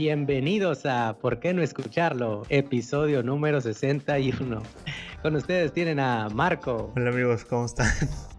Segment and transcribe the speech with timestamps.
[0.00, 2.44] Bienvenidos a ¿Por qué no escucharlo?
[2.50, 4.62] Episodio número 61.
[5.22, 6.92] Con ustedes tienen a Marco.
[6.94, 7.90] Hola amigos, ¿cómo están?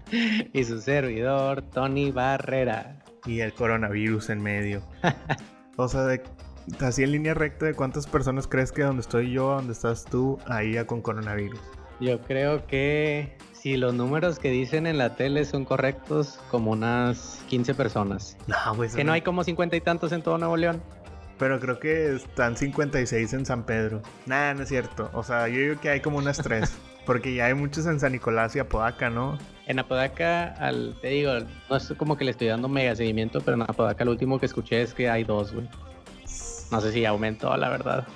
[0.54, 3.04] Y su servidor, Tony Barrera.
[3.26, 4.84] Y el coronavirus en medio.
[5.76, 6.24] o sea, de,
[6.80, 10.40] así en línea recta, ¿de cuántas personas crees que donde estoy yo, donde estás tú,
[10.48, 11.60] ahí ya con coronavirus?
[12.00, 17.44] Yo creo que si los números que dicen en la tele son correctos, como unas
[17.50, 18.38] 15 personas.
[18.48, 18.96] No, pues.
[18.96, 20.82] Que no hay como 50 y tantos en todo Nuevo León.
[21.40, 24.04] Pero creo que están 56 en San Pedro.
[24.28, 25.10] Nada, no es cierto.
[25.14, 26.72] O sea, yo digo que hay como unas 3.
[27.06, 29.40] porque ya hay muchos en San Nicolás y Apodaca, ¿no?
[29.66, 31.32] En Apodaca, al, te digo,
[31.68, 34.46] no es como que le estoy dando mega seguimiento, pero en Apodaca lo último que
[34.46, 35.68] escuché es que hay dos, güey.
[36.72, 38.08] No sé si aumentó, la verdad.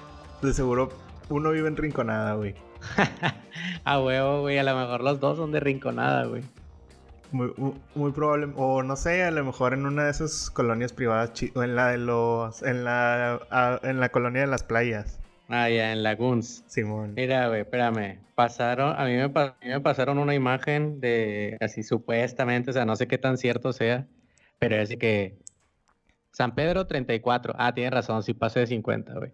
[0.44, 0.90] De seguro
[1.30, 2.53] uno vive en Rinconada, güey.
[3.84, 4.59] a huevo, güey.
[4.59, 6.44] A lo mejor los dos son de Rinconada, güey.
[7.34, 7.52] Muy,
[7.96, 8.54] muy, probable.
[8.55, 11.34] O no sé, a lo mejor en una de esas colonias privadas.
[11.56, 12.64] O en la de los.
[12.64, 15.20] En la, en la colonia de las playas.
[15.50, 16.64] Ah, ya, en Lagoons.
[16.67, 17.14] Simón.
[17.16, 18.20] Mira, güey, espérame.
[18.36, 22.86] Pasaron, a mí, me, a mí me pasaron una imagen de, así supuestamente, o sea,
[22.86, 24.08] no sé qué tan cierto sea,
[24.58, 25.38] pero es que
[26.31, 27.53] San Pedro 34.
[27.58, 29.31] Ah, tienes razón, sí pasé de 50, güey.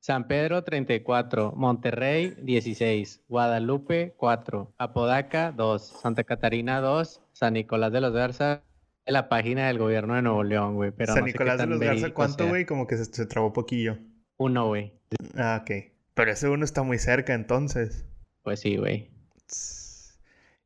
[0.00, 8.00] San Pedro 34, Monterrey 16, Guadalupe 4, Apodaca 2, Santa Catarina 2, San Nicolás de
[8.00, 8.62] los Garza,
[9.06, 10.92] la página del gobierno de Nuevo León, güey.
[10.92, 12.64] Pero San Nicolás de los Garza, ¿cuánto, güey?
[12.64, 13.98] Como que se, se trabó poquillo.
[14.36, 14.92] Uno, güey.
[15.36, 15.92] Ah, ok.
[16.14, 18.04] Pero ese uno está muy cerca, entonces.
[18.42, 19.10] Pues sí, güey.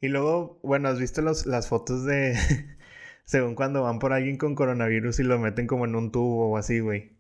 [0.01, 2.37] Y luego, bueno, ¿has visto los, las fotos de...
[3.25, 6.57] según cuando van por alguien con coronavirus y lo meten como en un tubo o
[6.57, 7.13] así, güey?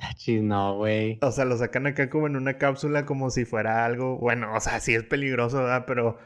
[0.42, 1.18] no, güey.
[1.22, 4.18] O sea, lo sacan acá como en una cápsula como si fuera algo.
[4.18, 5.84] Bueno, o sea, sí es peligroso, ¿verdad?
[5.86, 6.18] Pero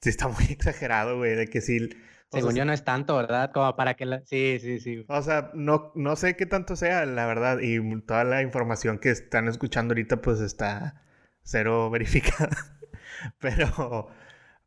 [0.00, 1.90] sí está muy exagerado, güey, de que sí.
[2.30, 3.50] Según yo no es tanto, ¿verdad?
[3.52, 4.20] Como para que la...
[4.24, 5.04] Sí, sí, sí.
[5.08, 7.58] O sea, no, no sé qué tanto sea, la verdad.
[7.60, 11.02] Y toda la información que están escuchando ahorita, pues está
[11.42, 12.56] cero verificada.
[13.40, 14.08] pero,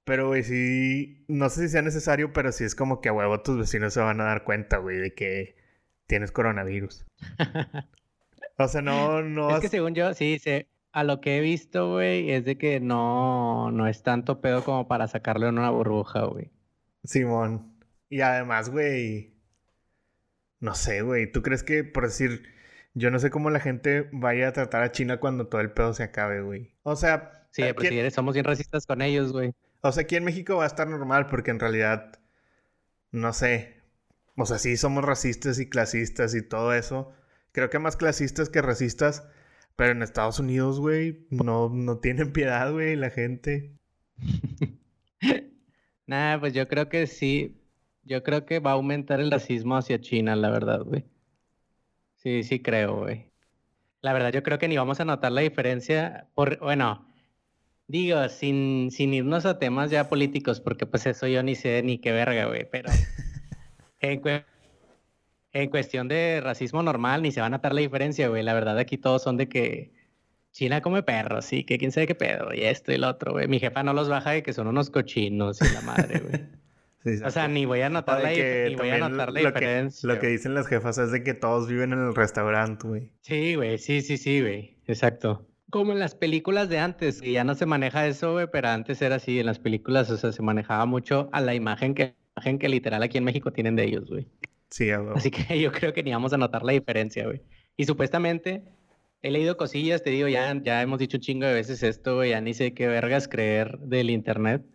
[0.04, 3.42] pero, güey, sí, no sé si sea necesario, pero sí es como que a huevo
[3.42, 5.56] tus vecinos se van a dar cuenta, güey, de que
[6.06, 7.06] tienes coronavirus.
[8.58, 9.56] O sea, no, no.
[9.56, 12.80] Es que según yo, sí, sé, a lo que he visto, güey, es de que
[12.80, 16.52] no, no es tanto pedo como para sacarlo en una burbuja, güey.
[17.04, 17.74] Simón.
[18.10, 19.34] Y además, güey.
[20.60, 21.32] No sé, güey.
[21.32, 22.44] ¿Tú crees que, por decir,
[22.94, 25.94] yo no sé cómo la gente vaya a tratar a China cuando todo el pedo
[25.94, 26.76] se acabe, güey?
[26.84, 27.48] O sea.
[27.50, 29.54] Sí, pero si eres, somos bien racistas con ellos, güey.
[29.82, 32.20] O sea, aquí en México va a estar normal porque en realidad.
[33.12, 33.82] No sé.
[34.36, 37.12] O sea, sí somos racistas y clasistas y todo eso.
[37.54, 39.26] Creo que más clasistas que racistas.
[39.76, 43.72] Pero en Estados Unidos, güey, no, no tienen piedad, güey, la gente.
[46.06, 47.62] Nah, pues yo creo que sí.
[48.04, 51.06] Yo creo que va a aumentar el racismo hacia China, la verdad, güey.
[52.18, 53.32] Sí, sí creo, güey.
[54.02, 56.28] La verdad, yo creo que ni vamos a notar la diferencia.
[56.36, 57.08] Por, bueno,
[57.88, 62.00] digo, sin, sin irnos a temas ya políticos, porque pues eso yo ni sé ni
[62.00, 62.70] qué verga, güey.
[62.70, 62.90] Pero
[64.02, 64.22] en,
[65.54, 68.44] en cuestión de racismo normal, ni se va a notar la diferencia, güey.
[68.44, 69.94] La verdad, aquí todos son de que
[70.52, 73.48] China come perros, sí, que quién sabe qué pedo, y esto y lo otro, güey.
[73.48, 77.24] Mi jefa no los baja de que son unos cochinos y la madre, güey.
[77.26, 80.08] o sea, ni voy a notar la, ni voy a notar la diferencia.
[80.08, 83.12] lo que dicen las jefas es de que todos viven en el restaurante, güey.
[83.22, 84.78] Sí, güey, sí, sí, sí, güey.
[84.88, 85.48] Exacto.
[85.70, 89.02] Como en las películas de antes, que ya no se maneja eso, güey, pero antes
[89.02, 92.60] era así, en las películas, o sea, se manejaba mucho a la imagen que, imagen
[92.60, 94.28] que literal aquí en México tienen de ellos, güey.
[94.74, 97.44] Sí, Así que yo creo que ni vamos a notar la diferencia, güey.
[97.78, 98.64] Y supuestamente
[99.22, 102.32] he leído cosillas, te digo, ya, ya hemos dicho un chingo de veces esto, güey,
[102.32, 104.66] ya ni sé qué vergas creer del internet.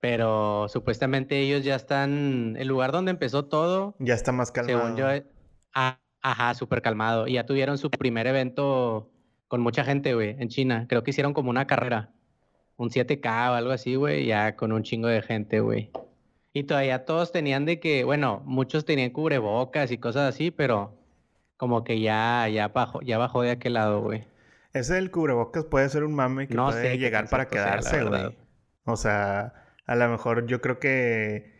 [0.00, 3.94] Pero supuestamente ellos ya están, el lugar donde empezó todo.
[4.00, 4.80] Ya está más calmado.
[4.80, 5.06] Según yo,
[5.72, 7.28] ah, ajá, súper calmado.
[7.28, 9.08] Y ya tuvieron su primer evento
[9.46, 10.86] con mucha gente, güey, en China.
[10.88, 12.10] Creo que hicieron como una carrera,
[12.76, 15.92] un 7K o algo así, güey, ya con un chingo de gente, güey.
[16.52, 20.96] Y todavía todos tenían de que, bueno, muchos tenían cubrebocas y cosas así, pero
[21.56, 24.24] como que ya, ya bajó, ya bajó de aquel lado, güey.
[24.72, 28.36] Ese del cubrebocas puede ser un mame que no puede llegar para quedarse, güey.
[28.84, 29.52] O sea,
[29.86, 31.52] a lo mejor yo creo que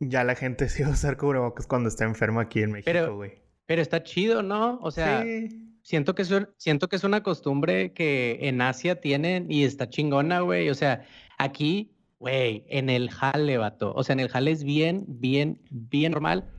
[0.00, 3.42] ya la gente sí va a usar cubrebocas cuando está enfermo aquí en México, güey.
[3.66, 4.78] Pero, está chido, ¿no?
[4.80, 5.22] O sea,
[5.82, 10.40] siento, que es, siento que es una costumbre que en Asia tienen y está chingona,
[10.40, 10.70] güey.
[10.70, 11.04] O sea,
[11.36, 13.92] aquí Güey, en el jale, vato.
[13.94, 16.50] O sea, en el jale es bien, bien, bien normal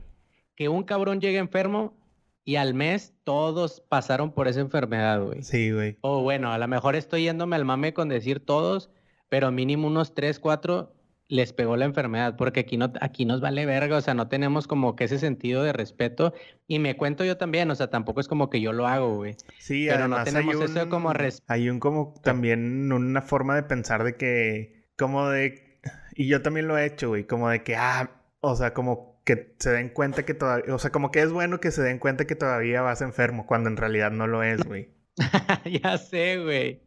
[0.60, 1.96] que un cabrón llegue enfermo
[2.44, 5.42] y al mes todos pasaron por esa enfermedad, güey.
[5.42, 5.96] Sí, güey.
[6.02, 8.90] O bueno, a lo mejor estoy yéndome al mame con decir todos,
[9.28, 10.94] pero mínimo unos tres, cuatro
[11.28, 14.66] les pegó la enfermedad, porque aquí no, aquí nos vale verga, o sea, no tenemos
[14.66, 16.34] como que ese sentido de respeto.
[16.66, 19.36] Y me cuento yo también, o sea, tampoco es como que yo lo hago, güey.
[19.58, 21.52] Sí, pero no tenemos hay un, eso como respeto.
[21.52, 25.80] Hay un como también una forma de pensar de que, como de,
[26.14, 28.10] y yo también lo he hecho, güey, como de que, ah,
[28.40, 31.58] o sea, como que se den cuenta que todavía, o sea, como que es bueno
[31.58, 34.90] que se den cuenta que todavía vas enfermo, cuando en realidad no lo es, güey.
[35.82, 36.82] ya sé, güey.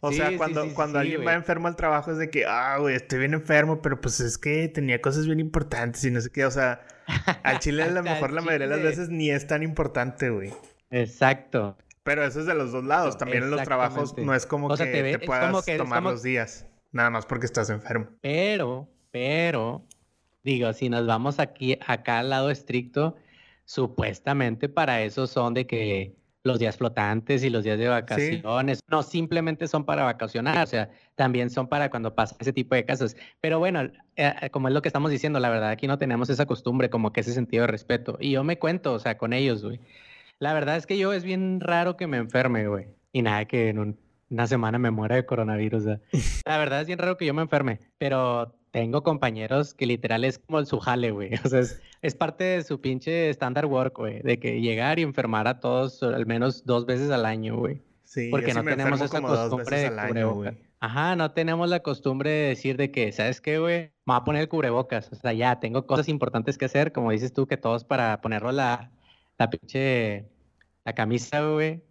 [0.00, 3.20] O sea, cuando, cuando alguien va enfermo al trabajo es de que, ah, güey, estoy
[3.20, 6.44] bien enfermo, pero pues es que tenía cosas bien importantes y no sé qué.
[6.44, 6.82] O sea,
[7.42, 10.52] al chile a lo mejor la mayoría de las veces ni es tan importante, güey.
[10.90, 11.78] Exacto.
[12.02, 13.16] Pero eso es de los dos lados.
[13.16, 16.66] También en los trabajos no es como que te, puedas tomar los días.
[16.94, 18.06] Nada más porque estás enfermo.
[18.20, 19.84] Pero, pero,
[20.44, 23.16] digo, si nos vamos aquí, acá al lado estricto,
[23.64, 26.14] supuestamente para eso son de que
[26.44, 28.80] los días flotantes y los días de vacaciones.
[28.88, 32.84] No simplemente son para vacacionar, o sea, también son para cuando pasa ese tipo de
[32.84, 33.16] casos.
[33.40, 36.46] Pero bueno, eh, como es lo que estamos diciendo, la verdad aquí no tenemos esa
[36.46, 38.18] costumbre, como que ese sentido de respeto.
[38.20, 39.80] Y yo me cuento, o sea, con ellos, güey.
[40.38, 42.86] La verdad es que yo es bien raro que me enferme, güey.
[43.10, 43.96] Y nada, que en
[44.34, 45.84] una semana me muera de coronavirus.
[46.46, 50.38] La verdad es bien raro que yo me enferme, pero tengo compañeros que literal es
[50.38, 51.30] como su jale, güey.
[51.44, 54.20] O sea, es, parte de su pinche standard work, güey.
[54.22, 57.80] De que llegar y enfermar a todos al menos dos veces al año, güey.
[58.02, 60.54] Sí, porque no tenemos esa costumbre de cubrebocas.
[60.80, 63.92] Ajá, no tenemos la costumbre de decir de que, ¿sabes qué, güey?
[64.04, 65.10] Me voy a poner el cubrebocas.
[65.12, 68.50] O sea, ya tengo cosas importantes que hacer, como dices tú, que todos para ponerlo
[68.50, 68.90] la,
[69.38, 70.28] la pinche,
[70.84, 71.82] la camisa, güey.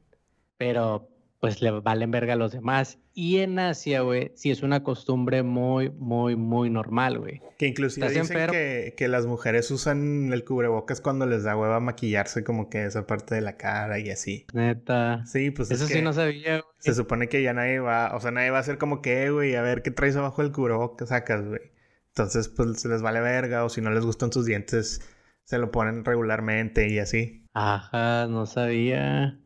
[0.58, 1.13] Pero
[1.44, 3.00] pues le valen verga a los demás.
[3.14, 7.42] Y en Asia, güey, sí es una costumbre muy, muy, muy normal, güey.
[7.58, 12.46] Que inclusive dicen que, que, las mujeres usan el cubrebocas cuando les da hueva maquillarse
[12.46, 14.48] como que esa parte de la cara y así.
[14.54, 15.26] Neta.
[15.26, 16.74] Sí, pues Eso sí no sabía, güey.
[16.80, 19.56] Se supone que ya nadie va, o sea, nadie va a hacer como que, güey,
[19.56, 21.74] a ver qué traes abajo del cubrebocas sacas, güey.
[22.08, 25.02] Entonces, pues se les vale verga o si no les gustan sus dientes,
[25.44, 27.50] se lo ponen regularmente y así.
[27.54, 29.43] Ajá, no sabía.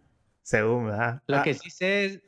[0.48, 1.22] Según, ¿verdad?
[1.28, 1.44] Lo ah.
[1.44, 2.22] que sí sé es.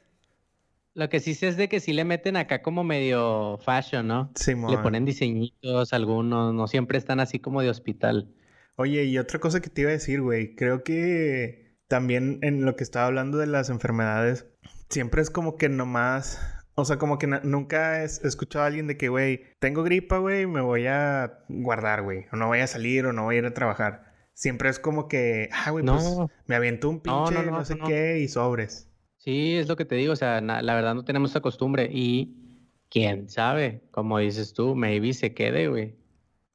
[0.93, 4.29] Lo que sí sé es de que sí le meten acá como medio fashion, ¿no?
[4.35, 8.27] Sí, Le ponen diseñitos algunos, no siempre están así como de hospital.
[8.75, 12.75] Oye, y otra cosa que te iba a decir, güey, creo que también en lo
[12.75, 14.47] que estaba hablando de las enfermedades,
[14.89, 16.41] siempre es como que nomás,
[16.75, 20.45] o sea, como que nunca he escuchado a alguien de que, güey, tengo gripa, güey,
[20.45, 23.45] me voy a guardar, güey, o no voy a salir o no voy a ir
[23.45, 24.08] a trabajar.
[24.39, 28.29] Siempre es como que, ah, güey, pues me aviento un pinche no, sé qué y
[28.29, 28.89] sobres.
[29.17, 32.37] Sí, es lo que te digo, o sea, la verdad no tenemos esa costumbre y
[32.89, 35.97] quién sabe, como dices tú, maybe se quede, güey.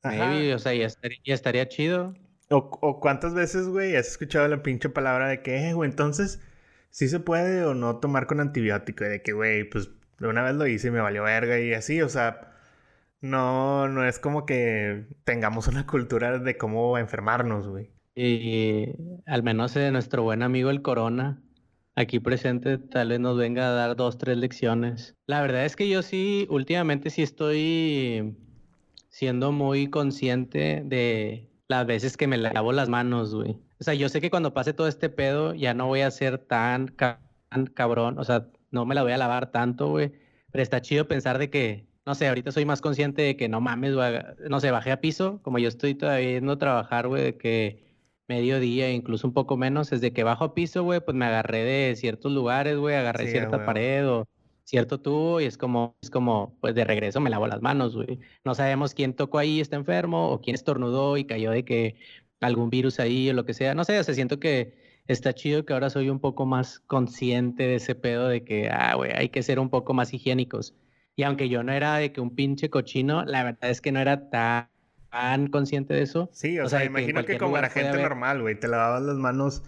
[0.03, 0.87] Maybe, o sea, ya
[1.35, 2.15] estaría, chido.
[2.49, 6.41] O, cuántas veces, güey, has escuchado la pinche palabra de que, eh, güey, entonces,
[6.89, 9.91] sí se puede o no tomar con antibiótico, y de que, güey, pues
[10.21, 12.54] de una vez lo hice y me valió verga y así, o sea,
[13.25, 17.91] no, no es como que tengamos una cultura de cómo enfermarnos, güey.
[18.15, 18.87] Y
[19.25, 21.43] al menos de nuestro buen amigo el Corona,
[21.97, 25.17] aquí presente, tal vez nos venga a dar dos, tres lecciones.
[25.27, 28.37] La verdad es que yo sí, últimamente sí estoy
[29.09, 33.53] siendo muy consciente de las veces que me lavo las manos, güey.
[33.81, 36.37] O sea, yo sé que cuando pase todo este pedo ya no voy a ser
[36.37, 40.13] tan, tan cabrón, o sea, no me la voy a lavar tanto, güey.
[40.53, 43.61] Pero está chido pensar de que no sé, ahorita soy más consciente de que no
[43.61, 44.13] mames, güey,
[44.49, 47.85] no sé, bajé a piso, como yo estoy todavía yendo a trabajar, güey, de que
[48.29, 51.97] mediodía, incluso un poco menos, desde que bajo a piso, güey, pues me agarré de
[51.97, 54.27] ciertos lugares, güey, agarré cierta pared o
[54.65, 58.19] cierto tubo y es como, es como, pues de regreso me lavo las manos, güey.
[58.45, 61.97] No sabemos quién tocó ahí, está enfermo, o quién estornudó y cayó de que
[62.41, 63.75] algún virus ahí o lo que sea.
[63.75, 64.75] No sé, o sea, siento que
[65.07, 68.95] está chido que ahora soy un poco más consciente de ese pedo de que, ah,
[68.95, 70.75] güey, hay que ser un poco más higiénicos.
[71.17, 74.01] Y aunque yo no era de que un pinche cochino, la verdad es que no
[74.01, 76.29] era tan, consciente de eso.
[76.33, 79.63] Sí, o, sea, imagino que, como la gente normal, güey, te lavabas las manos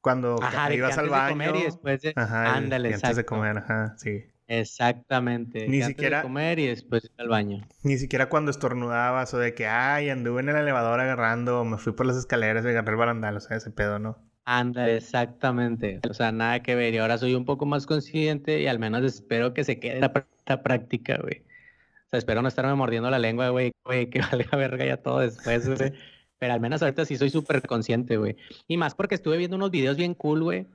[0.00, 0.38] cuando
[0.72, 1.26] ibas al baño.
[1.26, 2.12] De comer y después de...
[2.16, 4.24] Ajá, ándale, antes de comer, ajá, sí.
[4.50, 5.68] Exactamente.
[5.68, 7.64] Ni siquiera de comer y después al baño.
[7.84, 11.76] Ni siquiera cuando estornudabas o de que, ay, anduve en el elevador agarrando, o me
[11.76, 14.18] fui por las escaleras y agarré el barandal, o sea, ese pedo, ¿no?
[14.44, 16.00] Anda, exactamente.
[16.08, 16.94] O sea, nada que ver.
[16.94, 20.12] Y ahora soy un poco más consciente y al menos espero que se quede la,
[20.58, 21.42] práctica, güey.
[22.06, 25.20] O sea, espero no estarme mordiendo la lengua, güey, güey, que valga verga ya todo
[25.20, 25.92] después, güey.
[26.38, 28.36] Pero al menos ahorita sí soy súper consciente, güey.
[28.66, 30.66] Y más porque estuve viendo unos videos bien cool, güey.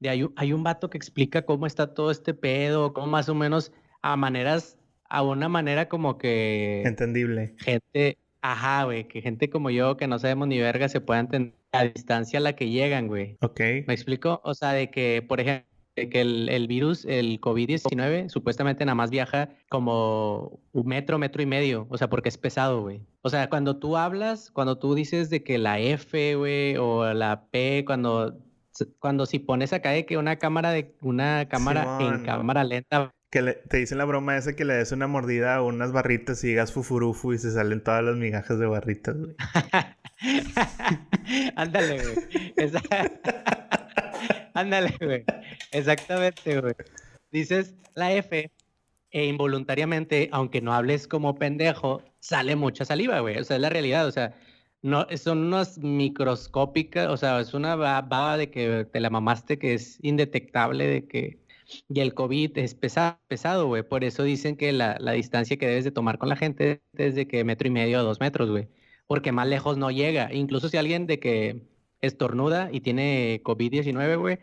[0.00, 3.34] De hay hay un vato que explica cómo está todo este pedo, cómo más o
[3.34, 6.82] menos a maneras, a una manera como que...
[6.84, 7.54] Entendible.
[7.58, 11.54] Gente, ajá, güey, que gente como yo que no sabemos ni verga se pueda entender
[11.72, 13.36] a distancia a la que llegan, güey.
[13.40, 13.60] Ok.
[13.86, 14.40] ¿Me explico?
[14.44, 19.10] O sea, de que, por ejemplo, que el, el virus, el COVID-19, supuestamente nada más
[19.10, 23.02] viaja como un metro, metro y medio, o sea, porque es pesado, güey.
[23.22, 27.46] O sea, cuando tú hablas, cuando tú dices de que la F, güey, o la
[27.50, 28.38] P, cuando,
[28.98, 33.10] cuando si pones acá de que una cámara de una cámara en cámara lenta.
[33.30, 36.48] Que te dicen la broma esa que le des una mordida a unas barritas y
[36.48, 39.34] digas fufurufu y se salen todas las migajas de barritas, güey.
[41.56, 42.16] Ándale, güey.
[44.54, 45.24] Ándale, güey.
[45.70, 46.74] Exactamente, güey.
[47.30, 48.50] Dices la F
[49.10, 53.38] e involuntariamente, aunque no hables como pendejo, sale mucha saliva, güey.
[53.38, 54.06] O sea, es la realidad.
[54.06, 54.34] O sea,
[54.82, 59.74] no, son unas microscópicas, o sea, es una baba de que te la mamaste que
[59.74, 61.42] es indetectable, de que...
[61.88, 63.82] Y el COVID es pesado, güey.
[63.82, 67.14] Por eso dicen que la, la, distancia que debes de tomar con la gente es
[67.14, 68.68] de que metro y medio a dos metros, güey.
[69.06, 70.32] Porque más lejos no llega.
[70.34, 71.71] Incluso si alguien de que
[72.02, 74.38] estornuda y tiene COVID-19, güey,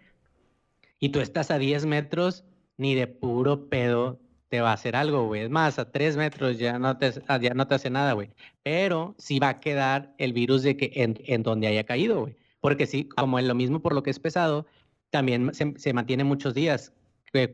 [0.99, 2.43] y tú estás a 10 metros,
[2.77, 5.43] ni de puro pedo te va a hacer algo, güey.
[5.43, 8.29] Es más, a 3 metros ya no te, ah, ya no te hace nada, güey.
[8.63, 12.35] Pero sí va a quedar el virus de que en, donde haya caído, güey.
[12.59, 14.65] Porque sí, como es lo mismo por lo que es pesado,
[15.11, 16.93] también se, mantiene muchos días.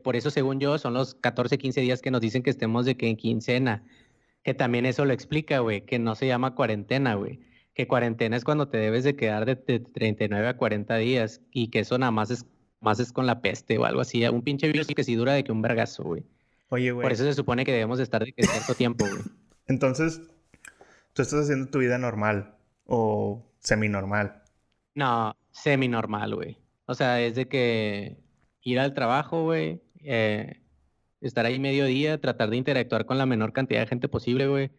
[0.03, 2.97] Por eso, según yo, son los 14, 15 días que nos dicen que estemos de
[2.97, 3.83] que en quincena.
[4.43, 7.39] Que también eso lo explica, güey, que no se llama cuarentena, güey
[7.75, 11.79] que cuarentena es cuando te debes de quedar de, 39 a 40 días y que
[11.79, 12.45] eso nada más es,
[12.79, 14.25] más es con la peste o algo así.
[14.25, 16.23] Un pinche virus que sí dura de que un vergazo, güey.
[16.69, 17.03] Oye, güey.
[17.03, 19.21] Por eso se supone que debemos de estar de que cierto tiempo, güey.
[19.67, 20.21] Entonces,
[21.13, 22.55] tú estás haciendo tu vida normal
[22.85, 24.41] o semi-normal.
[24.93, 26.57] No, semi-normal, güey.
[26.85, 28.17] O sea, es de que
[28.61, 30.61] ir al trabajo, güey, eh,
[31.19, 34.71] estar ahí medio día, tratar de interactuar con la menor cantidad de gente posible, güey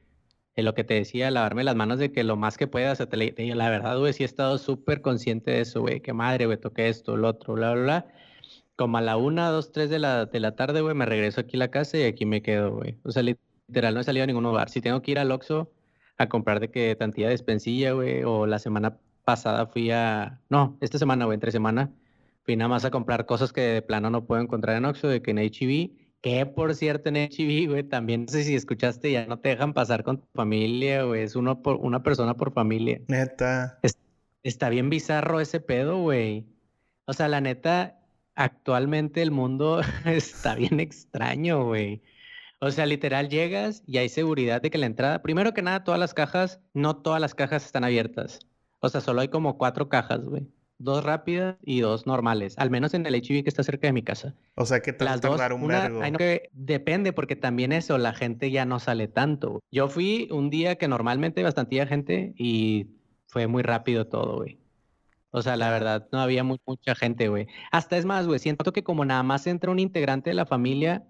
[0.64, 3.98] lo que te decía, lavarme las manos de que lo más que puedas, la verdad,
[3.98, 7.28] güey, sí he estado súper consciente de eso, güey, que madre, güey, toqué esto, lo
[7.28, 8.06] otro, bla, bla, bla.
[8.76, 11.56] Como a la una, dos, tres de la, de la tarde, güey, me regreso aquí
[11.56, 12.96] a la casa y aquí me quedo, güey.
[13.04, 14.70] O sea, literal, no he salido a ningún lugar.
[14.70, 15.70] Si tengo que ir al Oxxo
[16.18, 20.78] a comprar de que tantía de despensilla, güey, o la semana pasada fui a, no,
[20.80, 21.92] esta semana, güey, entre semana,
[22.44, 25.20] fui nada más a comprar cosas que de plano no puedo encontrar en Oxxo, de
[25.20, 29.26] que en HEB que por cierto en HIV, güey, también no sé si escuchaste, ya
[29.26, 31.23] no te dejan pasar con tu familia, güey.
[31.23, 33.00] Es uno por una persona por familia.
[33.08, 33.78] Neta.
[34.42, 36.46] está bien bizarro ese pedo, güey.
[37.06, 38.00] O sea, la neta,
[38.35, 42.02] actualmente el mundo está bien extraño, güey.
[42.61, 46.00] O sea, literal llegas y hay seguridad de que la entrada, primero que nada, todas
[46.00, 48.40] las cajas, no todas las cajas están abiertas.
[48.80, 52.95] O sea, solo hay como cuatro cajas, güey dos rápidas y dos normales, al menos
[52.95, 54.35] en el HIV que está cerca de mi casa.
[54.54, 58.50] O sea, que te las dos, un una, que depende porque también eso, la gente
[58.50, 59.61] ya no sale tanto.
[59.71, 62.88] Yo fui un día que normalmente bastante gente y
[63.26, 64.59] fue muy rápido todo, güey.
[65.30, 67.47] O sea, la verdad, no había mucha gente, güey.
[67.71, 71.04] Hasta es más, güey, siento que como nada más entra un integrante de la familia,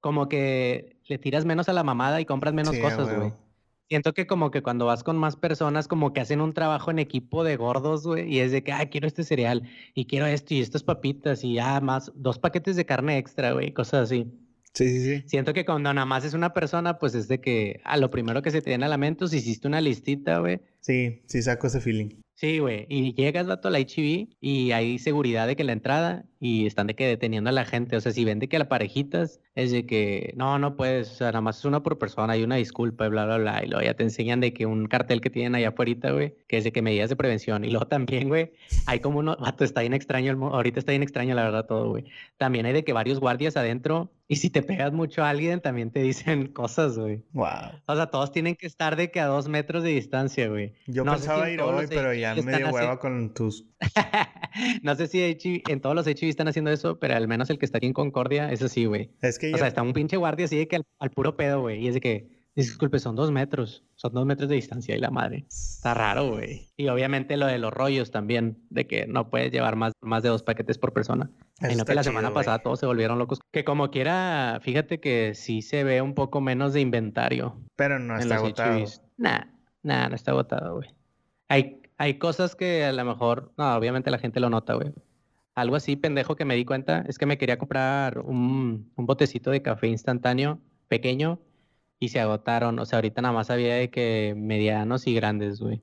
[0.00, 3.32] como que le tiras menos a la mamada y compras menos cosas, güey.
[3.88, 6.98] Siento que como que cuando vas con más personas, como que hacen un trabajo en
[6.98, 9.62] equipo de gordos, güey, y es de que, ah, quiero este cereal,
[9.94, 13.72] y quiero esto, y estas papitas, y ah, más, dos paquetes de carne extra, güey,
[13.72, 14.26] cosas así.
[14.74, 15.24] Sí, sí, sí.
[15.26, 18.42] Siento que cuando nada más es una persona, pues es de que a lo primero
[18.42, 20.60] que se te viene a la mente, si hiciste una listita, güey.
[20.80, 22.10] Sí, sí saco ese feeling.
[22.38, 22.86] Sí, güey.
[22.88, 26.86] Y llegas, vato, a la HIV y hay seguridad de que la entrada y están
[26.86, 27.96] de que deteniendo a la gente.
[27.96, 31.14] O sea, si ven de que la parejitas es de que no, no puedes, o
[31.16, 33.64] sea, nada más es una por persona, hay una disculpa y bla, bla, bla.
[33.64, 36.58] Y luego ya te enseñan de que un cartel que tienen allá afuera, güey, que
[36.58, 37.64] es de que medidas de prevención.
[37.64, 38.52] Y luego también, güey,
[38.86, 41.88] hay como uno, vato, está bien extraño, el, ahorita está bien extraño, la verdad, todo,
[41.88, 42.04] güey.
[42.36, 45.90] También hay de que varios guardias adentro y si te pegas mucho a alguien, también
[45.90, 47.22] te dicen cosas, güey.
[47.32, 47.80] Wow.
[47.86, 50.74] O sea, todos tienen que estar de que a dos metros de distancia, güey.
[50.86, 53.66] Yo pensaba ir hoy, pero ya me dio hueva con tus.
[54.82, 57.64] no sé si en todos los HIV están haciendo eso, pero al menos el que
[57.64, 59.10] está aquí en Concordia, eso sí, güey.
[59.22, 61.80] Es que O sea, está un pinche guardia así de que al, puro pedo, güey.
[61.80, 63.84] Y es de que, disculpe, son dos metros.
[63.94, 65.46] Son dos metros de distancia y la madre.
[65.48, 66.68] Está raro, güey.
[66.76, 70.28] Y obviamente lo de los rollos también, de que no puedes llevar más, más de
[70.28, 71.30] dos paquetes por persona.
[71.68, 73.40] Y no que la semana pasada todos se volvieron locos.
[73.50, 77.60] Que como quiera, fíjate que sí se ve un poco menos de inventario.
[77.74, 78.84] Pero no está agotado.
[79.16, 79.46] Nah,
[79.82, 80.90] nah, no está agotado, güey.
[81.48, 84.94] Hay, hay cosas que a lo mejor, no, obviamente la gente lo nota, güey.
[85.54, 89.50] Algo así pendejo que me di cuenta es que me quería comprar un, un botecito
[89.50, 91.40] de café instantáneo pequeño
[92.00, 92.78] y se agotaron.
[92.78, 95.82] O sea, ahorita nada más había de que medianos y grandes, güey.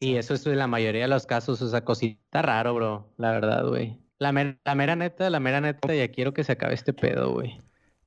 [0.00, 3.32] Y eso es en la mayoría de los casos, o sea, cosita raro, bro, la
[3.32, 3.98] verdad, güey.
[4.18, 4.32] La,
[4.64, 7.60] la mera neta, la mera neta, ya quiero que se acabe este pedo, güey.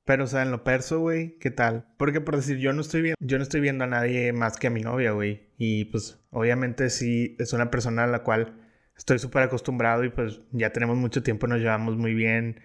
[0.04, 1.86] Pero, o sea, en lo perso, güey, ¿qué tal?
[1.96, 4.66] Porque por decir, yo no estoy viendo, yo no estoy viendo a nadie más que
[4.66, 5.48] a mi novia, güey.
[5.58, 8.60] Y pues, obviamente sí, es una persona a la cual
[8.96, 12.60] estoy súper acostumbrado y pues ya tenemos mucho tiempo, nos llevamos muy bien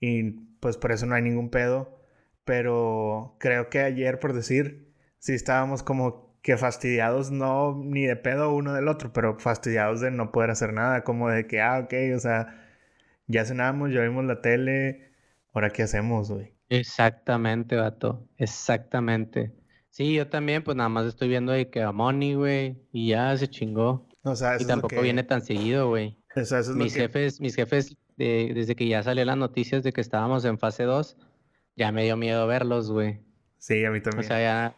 [0.00, 1.98] y pues por eso no hay ningún pedo.
[2.44, 8.54] Pero creo que ayer, por decir, sí estábamos como que fastidiados, no ni de pedo
[8.54, 11.94] uno del otro, pero fastidiados de no poder hacer nada, como de que, ah, ok,
[12.14, 12.64] o sea,
[13.26, 15.10] ya cenamos, ya vimos la tele,
[15.52, 16.55] ahora qué hacemos, güey.
[16.68, 19.52] Exactamente, vato, exactamente.
[19.90, 23.36] Sí, yo también, pues nada más estoy viendo de que a Money, güey, y ya
[23.36, 24.06] se chingó.
[24.22, 26.18] O sea, y tampoco viene tan seguido, güey.
[26.36, 27.00] O sea, eso es mis lo que...
[27.00, 30.82] jefes, mis jefes, de, desde que ya salió las noticias de que estábamos en fase
[30.82, 31.16] 2,
[31.76, 33.20] ya me dio miedo verlos, güey.
[33.56, 34.22] Sí, a mí también.
[34.22, 34.76] O sea, ya,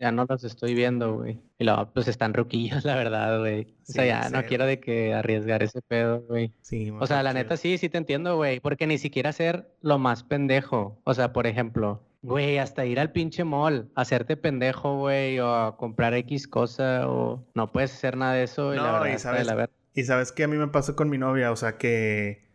[0.00, 1.40] ya no los estoy viendo, güey.
[1.58, 3.74] Y luego, pues están ruquillos, la verdad, güey.
[3.88, 6.52] O sea, Sí, ya no quiero de que arriesgar ese pedo, güey.
[6.62, 8.60] Sí, O sea, la neta sí, sí te entiendo, güey.
[8.60, 11.00] Porque ni siquiera ser lo más pendejo.
[11.04, 15.76] O sea, por ejemplo, güey, hasta ir al pinche mall, hacerte pendejo, güey, o a
[15.76, 18.72] comprar X cosa, o no puedes hacer nada de eso.
[18.74, 20.94] y la No, verdad y sabes- la ver- Y sabes que a mí me pasó
[20.94, 22.46] con mi novia, o sea que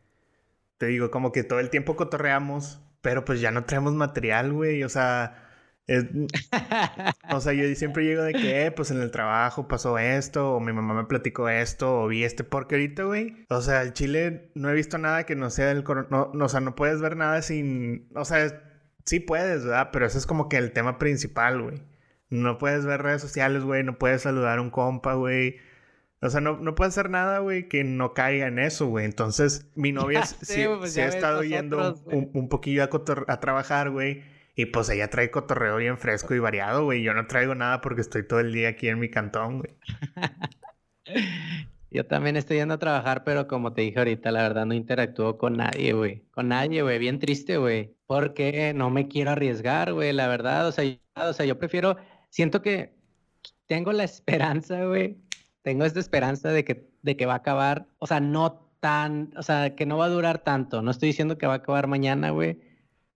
[0.77, 4.83] te digo, como que todo el tiempo cotorreamos, pero pues ya no traemos material, güey,
[4.83, 5.42] o sea,
[5.87, 6.05] es-
[7.29, 10.59] o sea, yo siempre llego de que, eh, pues en el trabajo pasó esto, o
[10.59, 14.51] mi mamá me platicó esto, o vi este, porque ahorita, güey, o sea, el Chile
[14.55, 17.01] no he visto nada que no sea del coro- no, no, o sea, no puedes
[17.01, 18.61] ver nada sin, o sea,
[19.05, 19.89] sí puedes, ¿verdad?
[19.91, 21.81] Pero ese es como que el tema principal, güey.
[22.29, 25.57] No puedes ver redes sociales, güey, no puedes saludar a un compa, güey.
[26.21, 29.05] O sea, no, no puede hacer nada, güey, que no caiga en eso, güey.
[29.05, 32.31] Entonces, mi novia Ya sí, sé, pues, sí ya ha ves estado yendo nosotros, un,
[32.33, 34.23] un poquillo a trabajar, güey.
[34.55, 37.01] Y pues ella trae cotorreo bien fresco y variado, güey.
[37.01, 39.75] Yo no traigo nada porque estoy todo el día aquí en mi cantón, güey.
[41.89, 45.37] Yo también estoy yendo a trabajar, pero como te dije ahorita, la verdad no interactúo
[45.37, 46.23] con nadie, güey.
[46.31, 46.97] Con nadie, güey.
[46.97, 47.95] Bien triste, güey.
[48.07, 50.67] Porque no me quiero arriesgar, güey, la verdad.
[50.67, 51.97] O sea, yo, o sea, yo prefiero,
[52.29, 52.95] siento que
[53.67, 55.19] tengo la esperanza, güey.
[55.61, 59.43] Tengo esta esperanza de que, de que va a acabar, o sea, no tan, o
[59.43, 60.81] sea, que no va a durar tanto.
[60.81, 62.59] No estoy diciendo que va a acabar mañana, güey.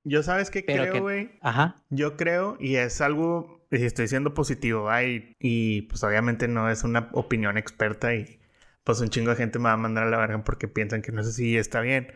[0.07, 1.31] Yo, ¿sabes qué Pero creo, que- güey?
[1.41, 1.75] Ajá.
[1.89, 5.03] Yo creo, y es algo, estoy siendo positivo, ¿va?
[5.03, 8.39] Y, pues obviamente no es una opinión experta y
[8.83, 11.11] pues un chingo de gente me va a mandar a la verga porque piensan que
[11.11, 12.07] no sé si está bien.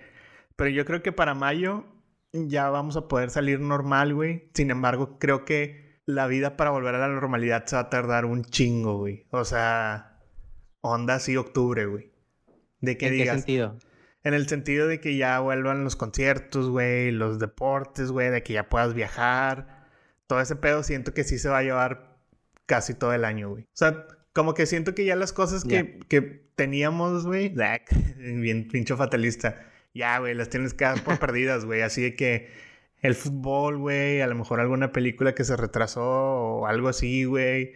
[0.56, 1.84] Pero yo creo que para mayo
[2.32, 4.50] ya vamos a poder salir normal, güey.
[4.54, 8.24] Sin embargo, creo que la vida para volver a la normalidad se va a tardar
[8.24, 9.26] un chingo, güey.
[9.32, 10.18] O sea,
[10.80, 12.12] onda así octubre, güey.
[12.80, 13.78] De que ¿En qué digas, sentido?
[14.24, 18.54] En el sentido de que ya vuelvan los conciertos, güey, los deportes, güey, de que
[18.54, 19.88] ya puedas viajar.
[20.28, 22.18] Todo ese pedo siento que sí se va a llevar
[22.66, 23.64] casi todo el año, güey.
[23.64, 26.22] O sea, como que siento que ya las cosas que, que
[26.56, 27.54] teníamos, güey,
[28.18, 31.82] bien pincho fatalista, ya, güey, las tienes que dar por perdidas, güey.
[31.82, 32.50] Así de que
[33.02, 37.74] el fútbol, güey, a lo mejor alguna película que se retrasó o algo así, güey.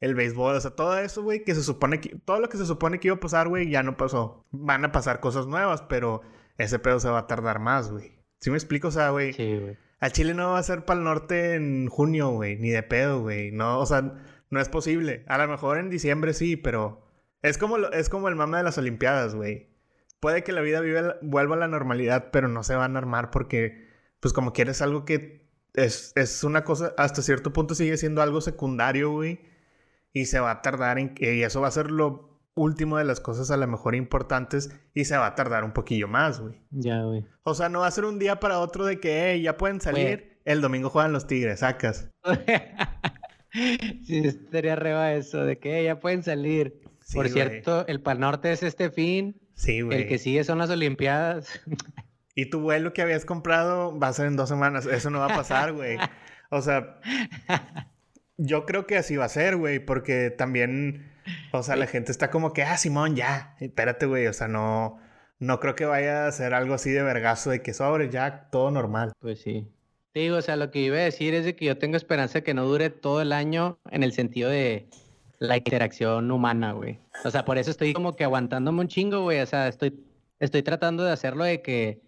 [0.00, 2.16] El béisbol, o sea, todo eso, güey, que se supone que...
[2.24, 4.44] Todo lo que se supone que iba a pasar, güey, ya no pasó.
[4.52, 6.20] Van a pasar cosas nuevas, pero
[6.56, 8.12] ese pedo se va a tardar más, güey.
[8.40, 8.88] ¿Sí me explico?
[8.88, 9.76] O sea, güey, Sí, güey.
[9.98, 13.22] al Chile no va a ser para el norte en junio, güey, ni de pedo,
[13.22, 13.50] güey.
[13.50, 14.14] No, o sea,
[14.50, 15.24] no es posible.
[15.26, 17.04] A lo mejor en diciembre sí, pero
[17.42, 19.68] es como, lo- es como el mame de las Olimpiadas, güey.
[20.20, 23.30] Puede que la vida vive- vuelva a la normalidad, pero no se van a armar
[23.32, 23.88] porque,
[24.20, 28.40] pues como quieres algo que es, es una cosa, hasta cierto punto sigue siendo algo
[28.40, 29.40] secundario, güey.
[30.18, 33.20] Y se va a tardar en que, eso va a ser lo último de las
[33.20, 36.60] cosas a lo mejor importantes y se va a tardar un poquillo más, güey.
[36.70, 37.24] Ya, güey.
[37.44, 39.80] O sea, no va a ser un día para otro de que, "Ey, ya pueden
[39.80, 40.40] salir.
[40.44, 42.10] El domingo juegan los Tigres, sacas.
[43.52, 46.80] sí, estaría reba eso, de que ya pueden salir.
[47.04, 47.34] Sí, Por güey.
[47.34, 49.40] cierto, el Pal Norte es este fin.
[49.54, 50.02] Sí, güey.
[50.02, 51.60] El que sigue son las Olimpiadas.
[52.34, 54.86] Y tu vuelo que habías comprado va a ser en dos semanas.
[54.86, 55.96] Eso no va a pasar, güey.
[56.50, 57.00] O sea,
[58.38, 61.12] yo creo que así va a ser, güey, porque también,
[61.52, 64.98] o sea, la gente está como que, ah, Simón, ya, espérate, güey, o sea, no,
[65.40, 68.70] no creo que vaya a ser algo así de vergazo de que sobre, ya, todo
[68.70, 69.12] normal.
[69.18, 69.68] Pues sí.
[70.12, 72.40] Te digo, o sea, lo que iba a decir es de que yo tengo esperanza
[72.40, 74.88] que no dure todo el año en el sentido de
[75.38, 76.98] la interacción humana, güey.
[77.24, 79.40] O sea, por eso estoy como que aguantándome un chingo, güey.
[79.40, 80.00] O sea, estoy,
[80.38, 82.00] estoy tratando de hacerlo de que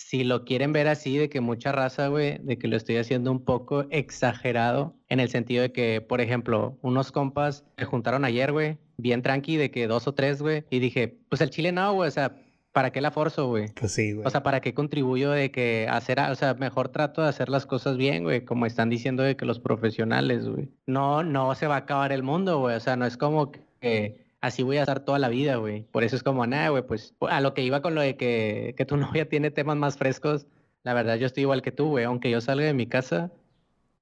[0.00, 3.30] si lo quieren ver así, de que mucha raza, güey, de que lo estoy haciendo
[3.30, 8.50] un poco exagerado en el sentido de que, por ejemplo, unos compas se juntaron ayer,
[8.50, 11.92] güey, bien tranqui, de que dos o tres, güey, y dije, pues el chile no,
[11.92, 12.34] güey, o sea,
[12.72, 13.68] ¿para qué la forzo, güey?
[13.78, 14.26] Pues sí, güey.
[14.26, 17.66] O sea, ¿para qué contribuyo de que hacer, o sea, mejor trato de hacer las
[17.66, 20.70] cosas bien, güey, como están diciendo de que los profesionales, güey.
[20.86, 24.29] No, no se va a acabar el mundo, güey, o sea, no es como que
[24.40, 25.82] así voy a estar toda la vida, güey.
[25.84, 28.74] Por eso es como, nada, güey, pues a lo que iba con lo de que,
[28.76, 30.46] que tu novia tiene temas más frescos,
[30.82, 33.30] la verdad yo estoy igual que tú, güey, aunque yo salga de mi casa,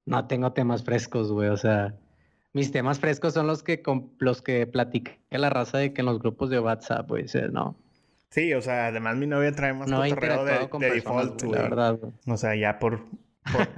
[0.05, 1.95] no tengo temas frescos, güey, o sea,
[2.53, 3.83] mis temas frescos son los que
[4.17, 7.77] los que platica la raza de que en los grupos de WhatsApp, güey, ¿no?
[8.29, 11.55] Sí, o sea, además mi novia trae más no cotorreo de, de default, güey.
[11.55, 13.05] La verdad, O sea, ya por,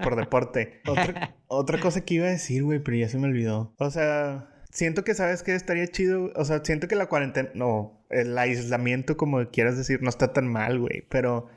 [0.03, 0.81] por, deporte.
[0.87, 3.73] Otra, otra cosa que iba a decir, güey, pero ya se me olvidó.
[3.77, 6.31] O sea, siento que sabes que estaría chido.
[6.35, 10.47] O sea, siento que la cuarentena, no, el aislamiento, como quieras decir, no está tan
[10.47, 11.05] mal, güey.
[11.09, 11.47] Pero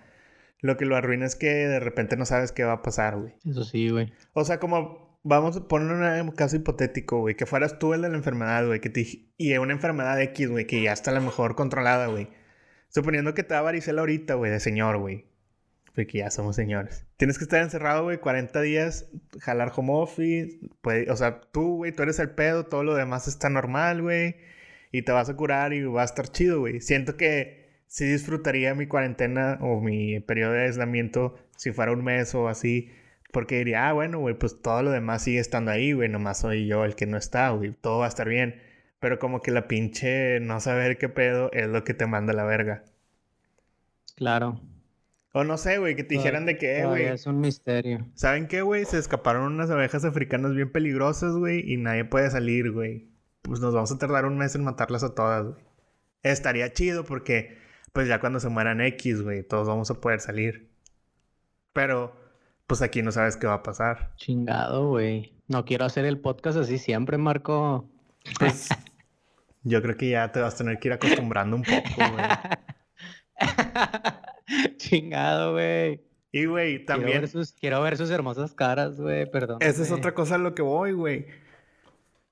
[0.60, 3.34] lo que lo arruina es que de repente no sabes qué va a pasar, güey.
[3.48, 4.12] Eso sí, güey.
[4.32, 8.10] O sea, como vamos a poner un caso hipotético, güey, que fueras tú el de
[8.10, 11.22] la enfermedad, güey, que te y una enfermedad X, güey, que ya está a lo
[11.22, 12.28] mejor controlada, güey.
[12.88, 15.26] Suponiendo que te da varicela ahorita, güey, de señor, güey.
[15.94, 17.06] Porque ya somos señores.
[17.16, 19.08] Tienes que estar encerrado, güey, 40 días,
[19.40, 20.58] jalar home office.
[21.08, 24.36] o sea, tú, güey, tú eres el pedo, todo lo demás está normal, güey.
[24.90, 26.80] Y te vas a curar y va a estar chido, güey.
[26.80, 32.34] Siento que sí disfrutaría mi cuarentena o mi periodo de aislamiento si fuera un mes
[32.34, 32.90] o así.
[33.32, 36.08] Porque diría, ah, bueno, güey, pues todo lo demás sigue estando ahí, güey.
[36.08, 37.72] Nomás soy yo el que no está, güey.
[37.72, 38.60] Todo va a estar bien.
[39.00, 42.44] Pero como que la pinche no saber qué pedo es lo que te manda la
[42.44, 42.84] verga.
[44.16, 44.60] Claro.
[45.36, 47.06] O no sé, güey, que te dijeran de qué, güey.
[47.06, 48.06] Es un misterio.
[48.14, 48.84] ¿Saben qué, güey?
[48.84, 53.08] Se escaparon unas abejas africanas bien peligrosas, güey, y nadie puede salir, güey.
[53.42, 55.64] Pues nos vamos a tardar un mes en matarlas a todas, güey.
[56.22, 57.58] Estaría chido porque,
[57.92, 60.70] pues ya cuando se mueran X, güey, todos vamos a poder salir.
[61.72, 62.14] Pero,
[62.68, 64.12] pues aquí no sabes qué va a pasar.
[64.14, 65.34] Chingado, güey.
[65.48, 67.90] No quiero hacer el podcast así siempre, Marco.
[68.38, 68.68] Pues
[69.64, 72.24] Yo creo que ya te vas a tener que ir acostumbrando un poco, güey.
[74.76, 76.00] Chingado, güey.
[76.32, 77.24] Y, güey, también...
[77.60, 79.58] Quiero ver, sus, hermosas caras, güey, perdón.
[79.60, 81.26] Esa es otra cosa a lo que voy, güey.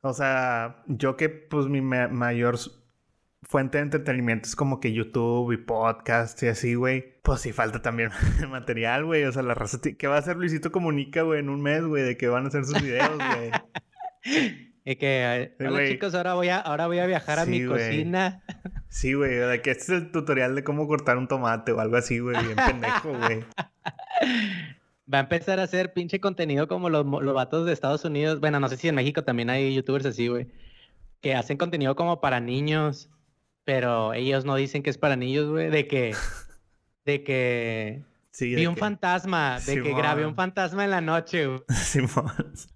[0.01, 2.59] O sea, yo que, pues, mi mayor
[3.42, 7.20] fuente de entretenimiento es como que YouTube y podcast y así, güey.
[7.22, 8.11] Pues sí falta también
[8.51, 9.22] material, güey.
[9.25, 9.79] O sea, la raza...
[9.81, 12.03] ¿Qué va a hacer Luisito Comunica, güey, en un mes, güey?
[12.03, 13.53] De que van a hacer sus videos, güey.
[14.85, 18.42] Y que, hola chicos, ahora voy a, ahora voy a viajar a mi cocina.
[18.88, 21.97] Sí, güey, de que este es el tutorial de cómo cortar un tomate o algo
[21.97, 23.45] así, güey, bien pendejo, güey.
[25.12, 28.40] Va a empezar a hacer pinche contenido como los, los vatos de Estados Unidos.
[28.40, 30.49] Bueno, no sé si en México también hay youtubers así, güey.
[31.21, 33.11] Que hacen contenido como para niños,
[33.64, 35.71] pero ellos no dicen que es para niños, güey.
[35.71, 36.14] De que,
[37.05, 38.05] de que
[38.40, 41.61] Vi un fantasma, de que grabé un fantasma en la noche, güey.
[41.68, 42.33] Simón.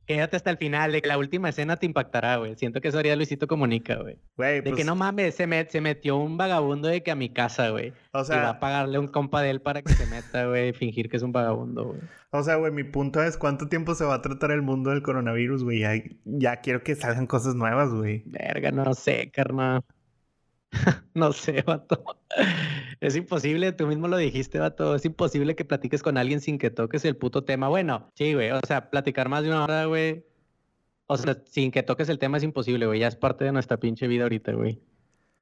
[0.07, 2.57] Quédate hasta el final, de que la última escena te impactará, güey.
[2.57, 4.19] Siento que eso haría Luisito Comunica, güey.
[4.37, 7.71] de que pues no mames, se, se metió un vagabundo de que a mi casa,
[7.71, 7.95] güey.
[8.13, 8.37] O sea...
[8.37, 11.17] Y va a pagarle un compa de él para que se meta, güey, fingir que
[11.17, 12.01] es un vagabundo, güey.
[12.31, 15.03] O sea, güey, mi punto es cuánto tiempo se va a tratar el mundo del
[15.03, 15.81] coronavirus, güey.
[15.81, 18.25] Ya, ya quiero que salgan cosas nuevas, güey.
[18.27, 19.83] Verga, no sé, carnal.
[21.15, 22.03] no sé, vato.
[23.01, 24.95] Es imposible, tú mismo lo dijiste, vato.
[24.95, 27.69] Es imposible que platiques con alguien sin que toques el puto tema.
[27.69, 28.51] Bueno, sí, güey.
[28.51, 30.25] O sea, platicar más de una hora, güey.
[31.07, 33.01] O sea, sin que toques el tema es imposible, güey.
[33.01, 34.81] Ya es parte de nuestra pinche vida ahorita, güey.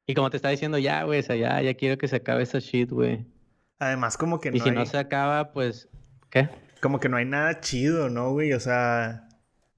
[0.07, 2.43] Y como te está diciendo, ya, güey, o sea, ya, ya quiero que se acabe
[2.43, 3.25] esa shit, güey.
[3.79, 4.57] Además, como que no.
[4.57, 5.89] Y si no se acaba, pues.
[6.31, 6.49] ¿Qué?
[6.81, 8.53] Como que no hay nada chido, ¿no, güey?
[8.53, 9.29] O sea.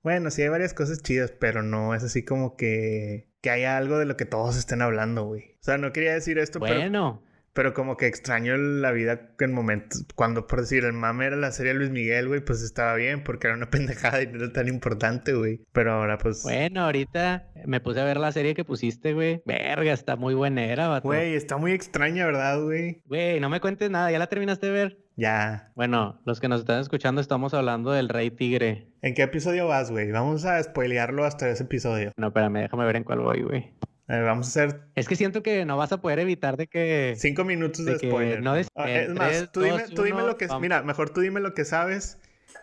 [0.02, 3.96] Bueno, sí hay varias cosas chidas, pero no es así como que que haya algo
[3.98, 5.52] de lo que todos estén hablando, güey.
[5.61, 7.22] O sea, no quería decir esto, bueno.
[7.52, 11.52] pero, como que extraño la vida en momentos, cuando por decir el mame era la
[11.52, 14.66] serie Luis Miguel, güey, pues estaba bien, porque era una pendejada y no era tan
[14.66, 15.61] importante, güey.
[15.70, 16.42] Pero ahora, pues.
[16.42, 19.42] Bueno, ahorita me puse a ver la serie que pusiste, güey.
[19.46, 21.06] Verga, está muy buena, era, vato.
[21.06, 23.00] Güey, está muy extraña, ¿verdad, güey?
[23.04, 25.05] Güey, no me cuentes nada, ¿ya la terminaste de ver?
[25.16, 25.72] Ya.
[25.74, 28.92] Bueno, los que nos están escuchando estamos hablando del Rey Tigre.
[29.00, 30.12] ¿En qué episodio vas, güey?
[30.12, 32.12] Vamos a spoilearlo hasta ese episodio.
[32.18, 33.72] No, espérame, déjame ver en cuál voy, güey.
[34.07, 34.81] vamos a hacer.
[34.94, 37.14] Es que siento que no vas a poder evitar de que.
[37.16, 38.42] Cinco minutos de, spoiler.
[38.42, 38.68] No es
[39.14, 40.48] más, tú, dime, tú dime, lo que.
[40.61, 42.18] Mira, mejor tú dime lo que sabes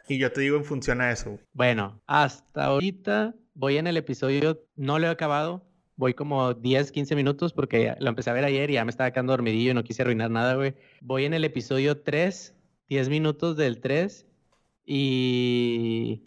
[0.07, 1.39] y yo te digo en función a eso.
[1.53, 4.61] Bueno, hasta ahorita voy en el episodio.
[4.75, 8.69] No lo he acabado voy como 10, 15 minutos porque lo empecé a ver ayer
[8.69, 10.75] y ya me estaba quedando dormidillo y no quise arruinar nada, güey.
[11.01, 12.55] Voy en el episodio 3,
[12.89, 14.25] 10 minutos del 3
[14.85, 16.23] y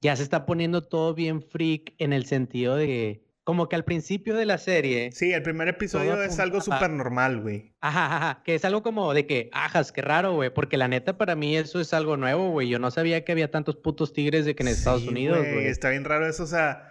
[0.00, 4.36] ya se está poniendo todo bien freak en el sentido de como que al principio
[4.36, 5.10] de la serie.
[5.12, 7.72] Sí, el primer episodio es algo súper normal, güey.
[7.80, 11.16] Ajá, ajá, que es algo como de que, ajas, qué raro, güey, porque la neta
[11.16, 12.68] para mí eso es algo nuevo, güey.
[12.68, 15.66] Yo no sabía que había tantos putos tigres de que en Estados Unidos, güey.
[15.66, 16.87] Está bien raro eso, o sea,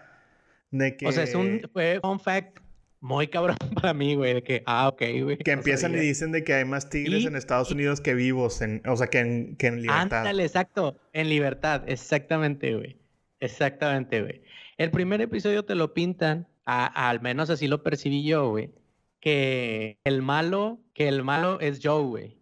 [1.06, 1.62] o sea, es un
[2.02, 2.60] fun fact
[3.00, 5.38] muy cabrón para mí, güey, de que, ah, ok, güey.
[5.38, 8.82] Que empiezan y dicen de que hay más tigres en Estados Unidos que vivos, en,
[8.88, 10.20] o sea, que en, que en libertad.
[10.20, 12.98] Ándale, exacto, en libertad, exactamente, güey.
[13.40, 14.42] Exactamente, güey.
[14.78, 18.72] El primer episodio te lo pintan, al menos así lo percibí yo, güey,
[19.20, 22.37] que el malo, que el malo es Joe, güey.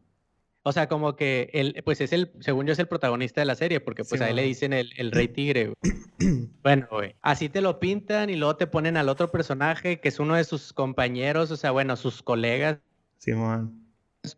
[0.67, 3.53] O sea, como que él, pues es el, según yo, es el protagonista de la
[3.53, 6.47] serie, porque pues ahí le dicen el, el rey tigre, güey.
[6.63, 7.15] bueno, güey.
[7.21, 10.43] Así te lo pintan y luego te ponen al otro personaje, que es uno de
[10.43, 12.79] sus compañeros, o sea, bueno, sus colegas.
[13.19, 13.79] Simón.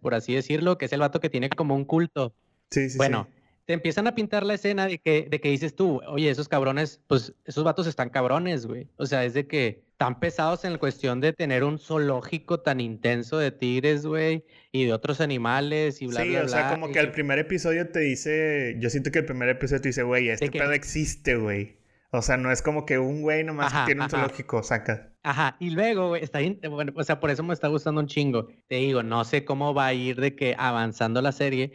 [0.01, 2.33] por así decirlo, que es el vato que tiene como un culto.
[2.71, 3.29] Sí, sí, bueno,
[3.67, 7.01] te empiezan a pintar la escena de que, de que dices tú, oye, esos cabrones,
[7.05, 8.87] pues esos vatos están cabrones, güey.
[8.95, 12.79] O sea, es de que están pesados en la cuestión de tener un zoológico tan
[12.79, 16.49] intenso de tigres, güey, y de otros animales y bla, sí, bla, bla.
[16.49, 19.49] Sí, o sea, como que el primer episodio te dice, yo siento que el primer
[19.49, 21.75] episodio te dice, güey, este pedo existe, güey.
[22.11, 25.11] O sea, no es como que un güey nomás que tiene un zoológico, saca.
[25.23, 28.07] Ajá, y luego, güey, está bien, bueno, o sea, por eso me está gustando un
[28.07, 28.47] chingo.
[28.69, 31.73] Te digo, no sé cómo va a ir de que avanzando la serie,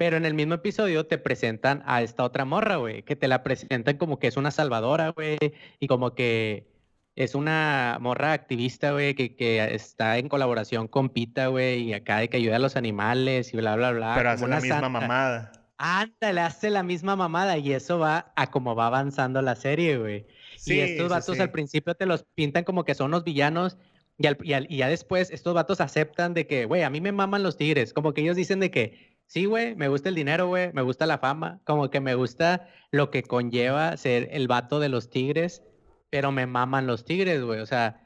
[0.00, 3.42] pero en el mismo episodio te presentan a esta otra morra, güey, que te la
[3.42, 5.36] presentan como que es una salvadora, güey,
[5.78, 6.72] y como que
[7.16, 12.16] es una morra activista, güey, que, que, está en colaboración con Pita, güey, y acá
[12.16, 14.14] de que ayuda a los animales y bla, bla, bla.
[14.16, 15.52] Pero hace la misma mamada.
[15.76, 19.98] Anda, le hace la misma mamada y eso va a como va avanzando la serie,
[19.98, 20.26] güey.
[20.64, 23.76] y estos vatos al principio te los pintan como que son los villanos
[24.20, 27.56] y, y, ya después estos vatos aceptan de que, güey, a mí me maman los
[27.56, 27.94] tigres.
[27.94, 31.06] Como que ellos dicen de que, sí, güey, me gusta el dinero, güey, me gusta
[31.06, 35.62] la fama, como que me gusta lo que conlleva ser el vato de los tigres,
[36.10, 37.60] pero me maman los tigres, güey.
[37.60, 38.02] O sea,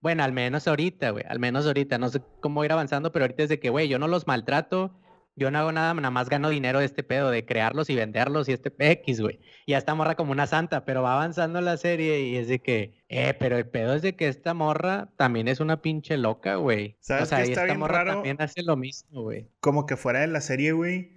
[0.00, 3.42] bueno, al menos ahorita, güey, al menos ahorita, no sé cómo ir avanzando, pero ahorita
[3.42, 4.96] es de que, güey, yo no los maltrato,
[5.40, 8.46] yo no hago nada, nada más gano dinero de este pedo, de crearlos y venderlos
[8.50, 9.40] y este PX, güey.
[9.64, 12.58] Y ya está morra como una santa, pero va avanzando la serie y es de
[12.58, 16.56] que, eh, pero el pedo es de que esta morra también es una pinche loca,
[16.56, 16.98] güey.
[17.00, 19.48] ¿Sabes o sea, y esta morra también hace lo mismo, güey.
[19.60, 21.12] Como que fuera de la serie, güey,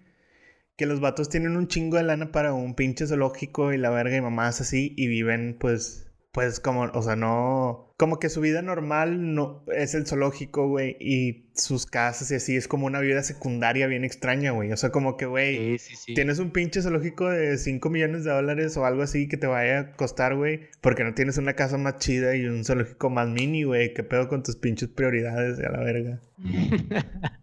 [0.78, 4.16] que los vatos tienen un chingo de lana para un pinche zoológico y la verga
[4.16, 6.03] y mamás así y viven, pues,
[6.34, 10.98] pues como, o sea, no, como que su vida normal no es el zoológico, güey,
[11.00, 14.72] y sus casas y así es como una vida secundaria bien extraña, güey.
[14.72, 15.78] O sea, como que, güey,
[16.16, 19.80] tienes un pinche zoológico de 5 millones de dólares o algo así que te vaya
[19.80, 23.64] a costar, güey, porque no tienes una casa más chida y un zoológico más mini,
[23.64, 23.94] güey.
[23.94, 26.20] ¿Qué pedo con tus pinches prioridades a la verga?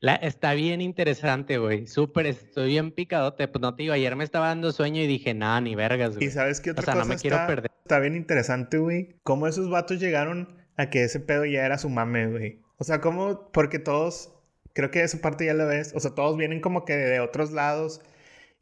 [0.00, 1.86] La, está bien interesante, güey.
[1.86, 3.46] Súper, estoy bien picadote.
[3.48, 6.26] Pues no te digo, ayer me estaba dando sueño y dije, nada, ni vergas, güey.
[6.26, 7.70] Y sabes qué otra o sea, cosa no me quiero perder.
[7.82, 9.16] Está bien interesante, güey.
[9.22, 12.62] Cómo esos vatos llegaron a que ese pedo ya era su mame, güey.
[12.78, 14.32] O sea, cómo, porque todos,
[14.72, 15.92] creo que esa parte ya la ves.
[15.94, 18.00] O sea, todos vienen como que de otros lados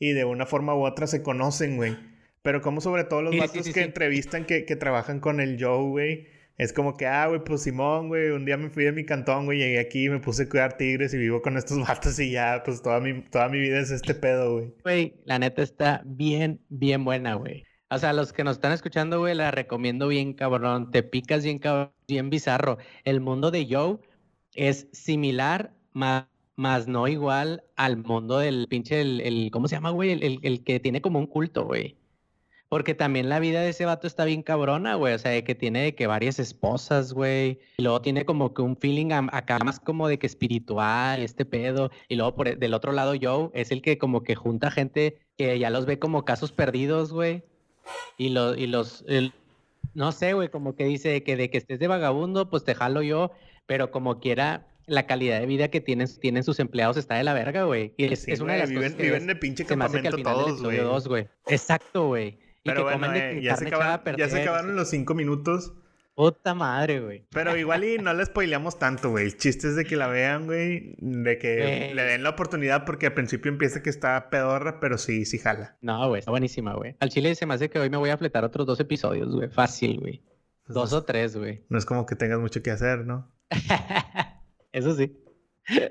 [0.01, 1.97] y de una forma u otra se conocen, güey.
[2.43, 6.38] Pero como sobre todo los vatos que entrevistan, que, que trabajan con el Joe, güey
[6.59, 9.47] es como que, ah, güey, pues Simón, güey, un día me fui de mi cantón,
[9.47, 12.63] güey, llegué aquí, me puse a cuidar tigres y vivo con estos vatos y ya,
[12.65, 14.75] pues toda mi, toda mi vida es este pedo, güey.
[14.83, 17.65] Güey, la neta está bien, bien buena, güey.
[17.91, 20.91] O sea, los que nos están escuchando, güey, la recomiendo bien, cabrón.
[20.91, 22.79] Te picas bien, cabrón, bien bizarro.
[23.05, 23.99] El mundo de Joe
[24.55, 29.91] es similar, más, más no igual al mundo del pinche, el, el ¿cómo se llama,
[29.91, 30.11] güey?
[30.13, 31.97] El, el que tiene como un culto, güey.
[32.69, 35.15] Porque también la vida de ese vato está bien cabrona, güey.
[35.15, 37.61] O sea, de que tiene de que varias esposas, güey.
[37.79, 41.91] Y luego tiene como que un feeling acá más como de que espiritual, este pedo.
[42.09, 45.19] Y luego por, e, del otro lado, Joe es el que como que junta gente
[45.39, 47.43] que ya los ve como casos perdidos, güey.
[48.19, 49.03] Y, lo, y los,
[49.95, 53.03] no sé, güey, como que dice que de que estés de vagabundo, pues te jalo
[53.03, 53.31] yo.
[53.65, 57.33] Pero como quiera, la calidad de vida que tienen, tienen sus empleados está de la
[57.33, 57.95] verga, güey.
[57.97, 61.29] Y es, una de las viven, cosas viven de pinche campamento todos, güey.
[61.47, 62.39] Exacto, güey.
[62.73, 63.65] Pero bueno, eh, ya, se
[64.17, 65.73] ya, se acabaron los cinco minutos.
[66.19, 67.25] Puta madre, güey.
[67.31, 69.27] Pero igual y no le spoileamos tanto, güey.
[69.27, 70.97] El chiste es de que la vean, güey.
[70.99, 75.25] De que le den la oportunidad porque al principio empieza que está pedorra, pero sí,
[75.25, 75.77] sí jala.
[75.81, 76.97] No, güey, está buenísima, güey.
[76.99, 79.49] Al chile se me hace que hoy me voy a fletar otros dos episodios, güey.
[79.49, 80.21] Fácil, güey.
[80.65, 81.63] Pues dos o tres, güey.
[81.69, 83.31] No es como que tengas mucho que hacer, ¿no?
[84.73, 85.17] Eso sí.
[85.69, 85.91] ¿Qué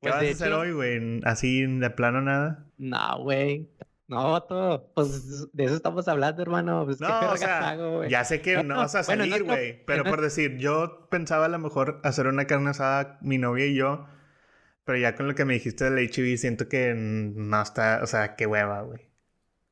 [0.00, 1.20] pues vas a hacer hoy, güey?
[1.22, 2.66] ¿Así de plano nada?
[2.78, 3.70] No, güey.
[4.12, 6.84] No, todo, pues de eso estamos hablando, hermano.
[6.84, 7.78] Pues, no, o sea,
[8.10, 9.82] ya sé que no vas a salir, güey.
[9.86, 13.74] pero por decir, yo pensaba a lo mejor hacer una carne asada, mi novia y
[13.74, 14.06] yo.
[14.84, 18.36] Pero ya con lo que me dijiste del HIV, siento que no está, o sea,
[18.36, 19.00] qué hueva, güey.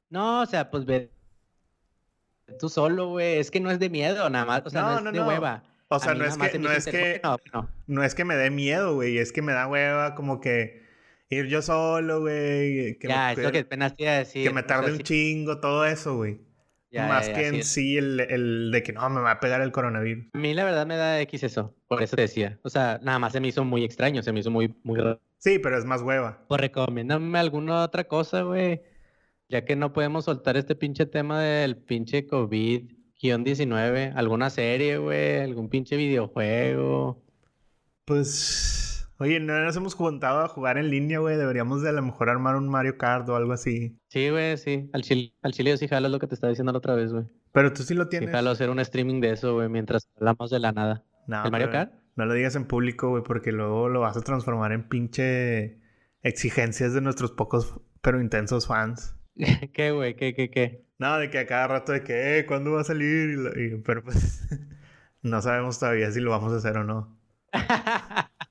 [0.08, 1.10] No, o sea, pues ve
[2.58, 3.36] tú solo, güey.
[3.36, 4.62] Es que no es de miedo, nada más.
[4.64, 5.64] O sea, no, no es de hueva.
[5.88, 7.20] O sea, no es que, no es que,
[7.88, 9.18] no es que me dé miedo, güey.
[9.18, 10.88] Es que me da hueva como que
[11.30, 12.98] ir yo solo, güey.
[13.00, 14.46] Ya, es lo que apenas te iba a decir.
[14.46, 16.40] Que me tarde un chingo, todo eso, güey.
[16.92, 20.26] Más que en sí el, el, de que no, me va a pegar el coronavirus.
[20.32, 22.58] A mí la verdad me da X eso, por eso te decía.
[22.64, 25.20] O sea, nada más se me hizo muy extraño, se me hizo muy, muy raro.
[25.38, 26.44] Sí, pero es más hueva.
[26.48, 28.82] Pues recomiéndame alguna otra cosa, güey.
[29.48, 34.12] Ya que no podemos soltar este pinche tema del pinche COVID-19.
[34.16, 35.38] ¿Alguna serie, güey?
[35.40, 37.22] ¿Algún pinche videojuego?
[38.04, 38.89] Pues
[39.20, 41.36] Oye, no nos hemos juntado a jugar en línea, güey.
[41.36, 43.98] Deberíamos de a lo mejor armar un Mario Kart o algo así.
[44.08, 44.88] Sí, güey, sí.
[44.94, 47.12] Al chile, al chile yo sí jalo lo que te estaba diciendo la otra vez,
[47.12, 47.26] güey.
[47.52, 48.30] Pero tú sí lo Sí tienes.
[48.30, 51.04] jalo hacer un streaming de eso, güey, mientras hablamos de la nada.
[51.26, 51.92] No, ¿El Mario Kart?
[52.16, 55.78] No lo digas en público, güey, porque luego lo vas a transformar en pinche
[56.22, 59.14] exigencias de nuestros pocos pero intensos fans.
[59.74, 60.16] ¿Qué, güey?
[60.16, 60.86] ¿Qué, qué, qué?
[60.98, 63.38] No, de que a cada rato de que, eh, ¿cuándo va a salir?
[63.56, 64.48] Y- pero pues
[65.22, 67.18] no sabemos todavía si lo vamos a hacer o no.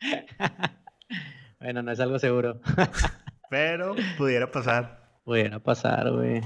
[1.60, 2.60] bueno, no es algo seguro.
[3.50, 5.20] Pero pudiera pasar.
[5.24, 6.42] Pudiera pasar, güey.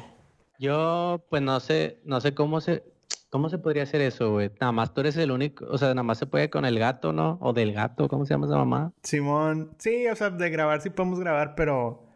[0.59, 2.85] Yo, pues no sé, no sé cómo se,
[3.31, 4.51] cómo se podría hacer eso, güey.
[4.61, 7.13] Nada más tú eres el único, o sea, nada más se puede con el gato,
[7.13, 7.39] ¿no?
[7.41, 8.93] O del gato, ¿cómo se llama esa mamá?
[9.03, 12.07] Simón, sí, o sea, de grabar sí podemos grabar, pero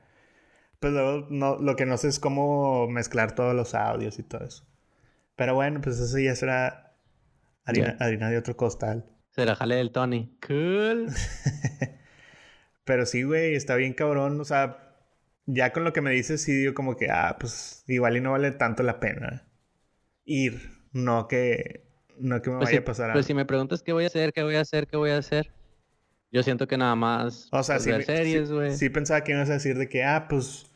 [0.78, 4.44] pues luego no, lo que no sé es cómo mezclar todos los audios y todo
[4.44, 4.64] eso.
[5.36, 6.94] Pero bueno, pues eso ya será
[7.64, 9.06] harina, harina de otro costal.
[9.34, 10.36] Se la jale del Tony.
[10.46, 11.08] Cool.
[12.84, 14.40] Pero sí, güey, está bien cabrón.
[14.40, 14.96] O sea,
[15.46, 18.32] ya con lo que me dices, sí digo como que, ah, pues igual y no
[18.32, 19.48] vale tanto la pena
[20.24, 20.70] ir.
[20.92, 21.86] No que,
[22.18, 23.26] no que me Pues, vaya si, a pasar pues algo.
[23.26, 25.50] si me preguntas qué voy a hacer, qué voy a hacer, qué voy a hacer,
[26.30, 29.50] yo siento que nada más O sea, pues, sí, series, sí- sí pensaba que ibas
[29.50, 30.66] a decir de que, ah, pues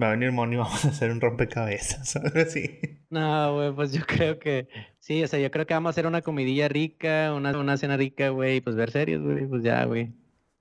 [0.00, 2.80] va a venir Moni y vamos a hacer un rompecabezas algo así.
[3.10, 6.06] No, güey, pues yo creo que sí, o sea, yo creo que vamos a hacer
[6.06, 9.84] una comidilla rica, una, una cena rica, güey, y pues ver series, güey, pues ya,
[9.84, 10.12] güey.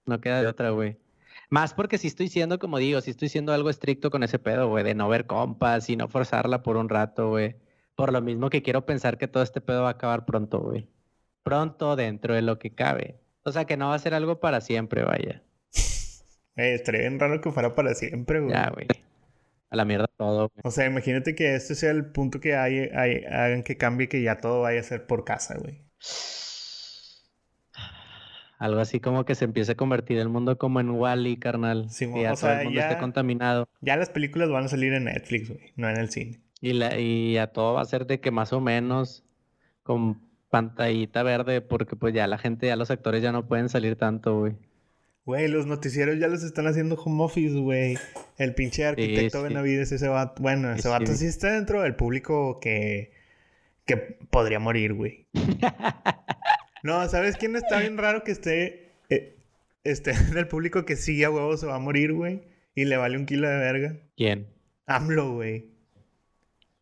[0.05, 0.97] No queda de otra, güey.
[1.49, 4.67] Más porque si estoy siendo, como digo, si estoy siendo algo estricto con ese pedo,
[4.69, 7.55] güey, de no ver compas y no forzarla por un rato, güey.
[7.95, 10.87] Por lo mismo que quiero pensar que todo este pedo va a acabar pronto, güey.
[11.43, 13.19] Pronto dentro de lo que cabe.
[13.43, 15.43] O sea, que no va a ser algo para siempre, vaya.
[16.59, 18.51] Eh, estaría bien raro que fuera para siempre, güey.
[18.51, 18.87] Ya, güey.
[19.69, 20.61] A la mierda todo, güey.
[20.63, 24.21] O sea, imagínate que este sea el punto que hay, hay- hagan que cambie, que
[24.21, 25.81] ya todo vaya a ser por casa, güey.
[28.59, 31.89] Algo así como que se empiece a convertir el mundo como en Wall-E, carnal.
[31.91, 33.67] Sí, que ya o todo el mundo esté contaminado.
[33.81, 36.41] Ya las películas van a salir en Netflix, güey, no en el cine.
[36.59, 39.23] Y, la, y ya todo va a ser de que más o menos
[39.83, 43.95] con pantallita verde, porque pues ya la gente, ya los actores ya no pueden salir
[43.95, 44.53] tanto, güey.
[45.27, 47.97] Güey, los noticieros ya los están haciendo home office, güey.
[48.37, 49.43] El pinche arquitecto sí.
[49.43, 50.41] Benavides, ese vato.
[50.41, 51.25] Bueno, ese vato sí.
[51.25, 53.11] está dentro del público que,
[53.83, 55.27] que podría morir, güey.
[56.83, 59.35] No, ¿sabes quién está bien raro que esté, eh,
[59.83, 62.43] esté en el público que sí a huevo se va a morir, güey?
[62.73, 63.97] Y le vale un kilo de verga.
[64.15, 64.47] ¿Quién?
[64.85, 65.71] AMLO, güey.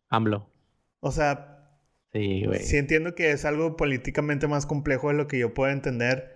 [0.08, 0.48] AMLO.
[1.00, 1.72] O sea,
[2.12, 2.60] Sí, güey.
[2.60, 6.35] sí entiendo que es algo políticamente más complejo de lo que yo puedo entender.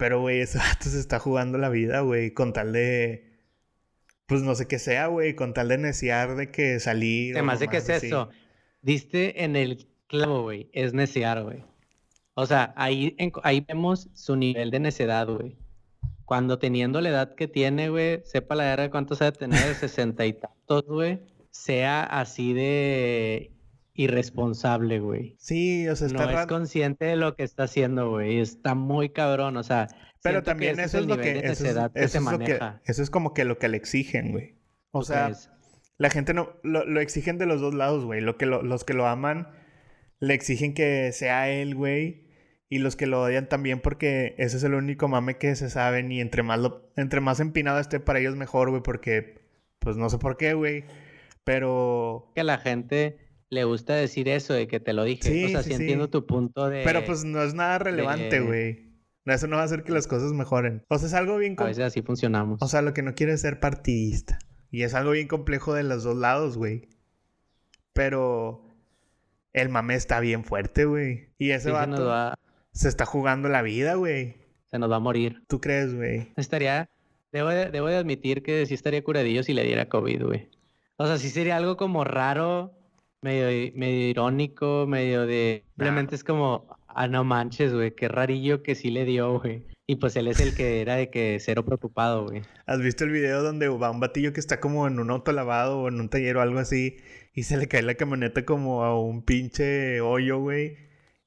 [0.00, 3.28] Pero, güey, ese vato se está jugando la vida, güey, con tal de.
[4.26, 7.34] Pues no sé qué sea, güey, con tal de neciar de que salir.
[7.36, 8.06] Además de que es así.
[8.06, 8.30] eso.
[8.80, 10.70] Diste en el clavo, güey.
[10.72, 11.64] Es necear, güey.
[12.34, 15.58] O sea, ahí, en- ahí vemos su nivel de necedad, güey.
[16.24, 20.24] Cuando teniendo la edad que tiene, güey, sepa la guerra cuántos ha de tener, sesenta
[20.24, 23.50] y tantos, güey, sea así de
[24.02, 25.36] irresponsable, güey.
[25.38, 26.48] Sí, o sea, está No es raro.
[26.48, 28.38] consciente de lo que está haciendo, güey.
[28.40, 29.88] Está muy cabrón, o sea.
[30.22, 31.38] Pero que también eso es lo que.
[31.38, 32.58] Eso es, que es lo que.
[32.84, 34.56] Eso es como que lo que le exigen, güey.
[34.90, 35.50] O ¿Tú sea, crees?
[35.98, 38.20] La gente no lo, lo exigen de los dos lados, güey.
[38.20, 39.48] Lo que lo- los que lo aman
[40.18, 42.28] le exigen que sea él, güey.
[42.68, 46.12] Y los que lo odian también porque ese es el único mame que se saben.
[46.12, 48.82] Y entre más, lo, entre más empinado esté para ellos, mejor, güey.
[48.82, 49.40] Porque,
[49.78, 50.84] pues no sé por qué, güey.
[51.44, 53.18] Pero, que la gente
[53.50, 55.22] le gusta decir eso de que te lo dije.
[55.22, 55.82] Sí, o sea, sí, sí, sí.
[55.82, 56.82] entiendo tu punto de.
[56.84, 58.90] pero pues no es nada relevante, de- güey.
[59.26, 60.84] Eso no va a hacer que las cosas mejoren.
[60.88, 61.54] O sea, es algo bien...
[61.58, 62.60] A veces así funcionamos.
[62.62, 64.38] O sea, lo que no quiere es ser partidista.
[64.72, 66.88] Y es algo bien complejo de los dos lados, güey.
[67.92, 68.64] Pero
[69.52, 71.28] el mame está bien fuerte, güey.
[71.38, 72.38] Y ese se vato nos va,
[72.72, 74.36] se está jugando la vida, güey.
[74.66, 75.42] se nos va a morir.
[75.48, 76.32] ¿Tú crees, güey?
[76.36, 76.88] Estaría.
[77.32, 80.50] Debo de, debo de admitir que sí estaría curadillo si le diera COVID, güey.
[80.96, 82.72] O sea, sí sería algo como raro,
[83.22, 85.64] medio, medio irónico, medio de.
[85.68, 86.66] Simplemente es como.
[86.88, 87.94] Ah, no manches, güey.
[87.94, 89.64] Qué rarillo que sí le dio, güey.
[89.86, 92.42] Y pues él es el que era de que cero preocupado, güey.
[92.66, 95.80] ¿Has visto el video donde va un batillo que está como en un auto lavado
[95.80, 96.98] o en un taller o algo así
[97.34, 100.76] y se le cae la camioneta como a un pinche hoyo, güey?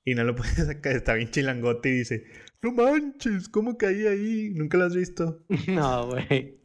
[0.06, 2.23] Y no lo puede sacar, está bien chilangote y dice,
[2.62, 4.51] no manches, ¿cómo caí ahí?
[4.56, 5.43] ¿Nunca lo has visto?
[5.67, 6.57] no, güey.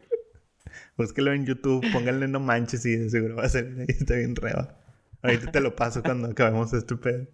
[0.97, 4.78] Búsquelo en YouTube, pónganle no manches y de seguro va a ahí, está bien reba.
[5.23, 7.27] Ahorita te lo paso cuando acabemos este pedo.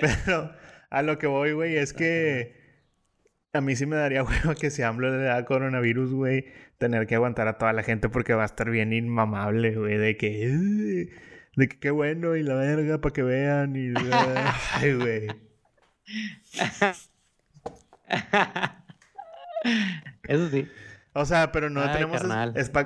[0.00, 0.52] Pero
[0.90, 2.56] a lo que voy, güey, es que
[3.52, 6.46] a mí sí me daría huevo que si AMLO le da coronavirus, güey,
[6.78, 10.16] tener que aguantar a toda la gente porque va a estar bien inmamable, güey, de
[10.16, 10.26] que...
[10.46, 11.10] "Ay,
[11.56, 13.92] De que qué bueno y la verga para que vean y...
[14.74, 15.26] Ay, güey.
[20.28, 20.68] Eso sí.
[21.14, 22.22] O sea, pero no tenemos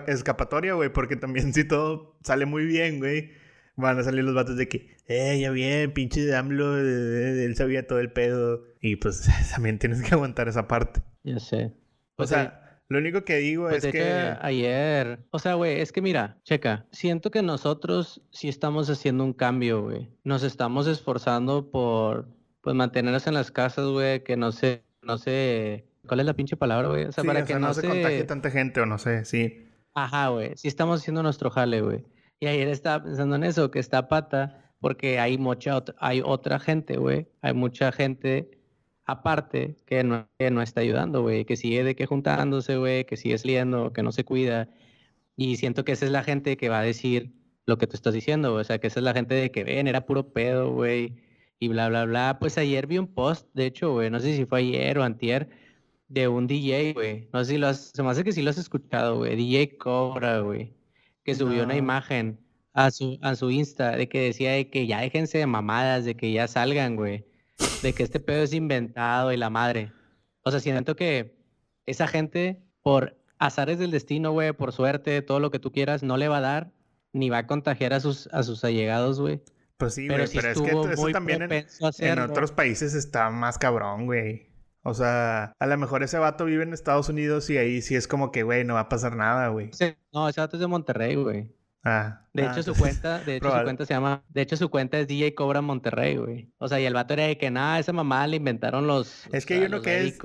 [0.06, 3.32] escapatoria, güey, porque también si todo sale muy bien, güey,
[3.76, 8.00] van a salir los vatos de que, eh, ya bien, pinche AMLO, él sabía todo
[8.00, 8.64] el pedo.
[8.80, 11.00] Y pues también tienes que aguantar esa parte.
[11.22, 11.66] Ya sé.
[11.66, 11.72] o
[12.16, 14.36] pues sea, lo único que digo pues es que...
[14.40, 19.32] Ayer, o sea, güey, es que mira, checa, siento que nosotros sí estamos haciendo un
[19.32, 20.08] cambio, güey.
[20.22, 22.28] Nos estamos esforzando por,
[22.60, 26.56] pues, mantenernos en las casas, güey, que no se, no sé, ¿cuál es la pinche
[26.56, 27.04] palabra, güey?
[27.04, 29.68] O sea, para que no, se, contagie tanta gente o no sé, sí.
[29.94, 32.04] Ajá, güey, sí estamos haciendo nuestro jale, güey.
[32.38, 36.96] Y ayer estaba pensando en eso, que está pata, porque hay mucha, hay otra gente,
[36.98, 37.28] güey.
[37.40, 38.50] Hay mucha gente
[39.06, 43.38] aparte que no, no está ayudando, güey, que sigue de que juntándose, güey, que sigue
[43.38, 44.68] saliendo, que no se cuida.
[45.36, 47.32] Y siento que esa es la gente que va a decir
[47.66, 49.88] lo que tú estás diciendo, o sea, que esa es la gente de que ven,
[49.88, 51.16] era puro pedo, güey,
[51.58, 52.38] y bla, bla, bla.
[52.40, 55.48] Pues ayer vi un post, de hecho, güey, no sé si fue ayer o antier,
[56.08, 57.28] de un DJ, güey.
[57.32, 59.36] No sé si lo has, se me hace que sí lo has escuchado, güey.
[59.36, 60.74] DJ Cobra, güey,
[61.24, 62.38] que subió una imagen
[62.72, 66.14] a su, a su Insta de que decía de que ya déjense de mamadas, de
[66.14, 67.24] que ya salgan, güey
[67.82, 69.92] de que este pedo es inventado y la madre.
[70.42, 71.36] O sea, siento que
[71.86, 76.16] esa gente, por azares del destino, güey, por suerte, todo lo que tú quieras, no
[76.16, 76.72] le va a dar
[77.12, 79.42] ni va a contagiar a sus, a sus allegados, güey.
[79.78, 84.48] Pues sí, pero, es que eso también en, otros países está más cabrón, güey.
[84.86, 88.06] O sea, a lo mejor ese vato vive en Estados Unidos y ahí sí es
[88.06, 89.70] como que, güey, no va a pasar nada, güey.
[90.12, 91.52] no, ese vato es de Monterrey, güey.
[91.82, 94.68] Ah, de hecho, ah, su cuenta, de hecho, su cuenta se llama, de hecho, su
[94.68, 96.52] cuenta es DJ Cobra Monterrey, güey.
[96.58, 99.26] O sea, y el vato era de que nada, esa mamá le inventaron los.
[99.32, 100.18] Es que hay uno que es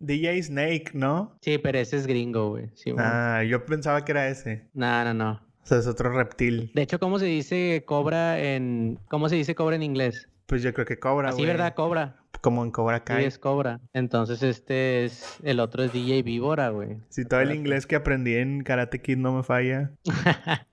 [0.00, 1.36] DJ Snake, ¿no?
[1.42, 2.70] Sí, pero ese es gringo, güey.
[2.96, 4.68] ah, yo pensaba que era ese.
[4.72, 5.32] No, no, no.
[5.62, 6.70] O sea, es otro reptil.
[6.74, 8.98] De hecho, ¿cómo se dice cobra en.
[9.08, 10.28] ¿Cómo se dice cobra en inglés?
[10.46, 11.42] Pues yo creo que cobra, güey.
[11.42, 11.74] Sí, ¿verdad?
[11.74, 12.16] Cobra.
[12.46, 13.22] Como en Cobra Kai.
[13.22, 13.80] Sí, es Cobra.
[13.92, 15.38] Entonces, este es.
[15.42, 16.98] El otro es DJ Víbora, güey.
[17.08, 19.90] Si todo el inglés que aprendí en Karate Kid no me falla.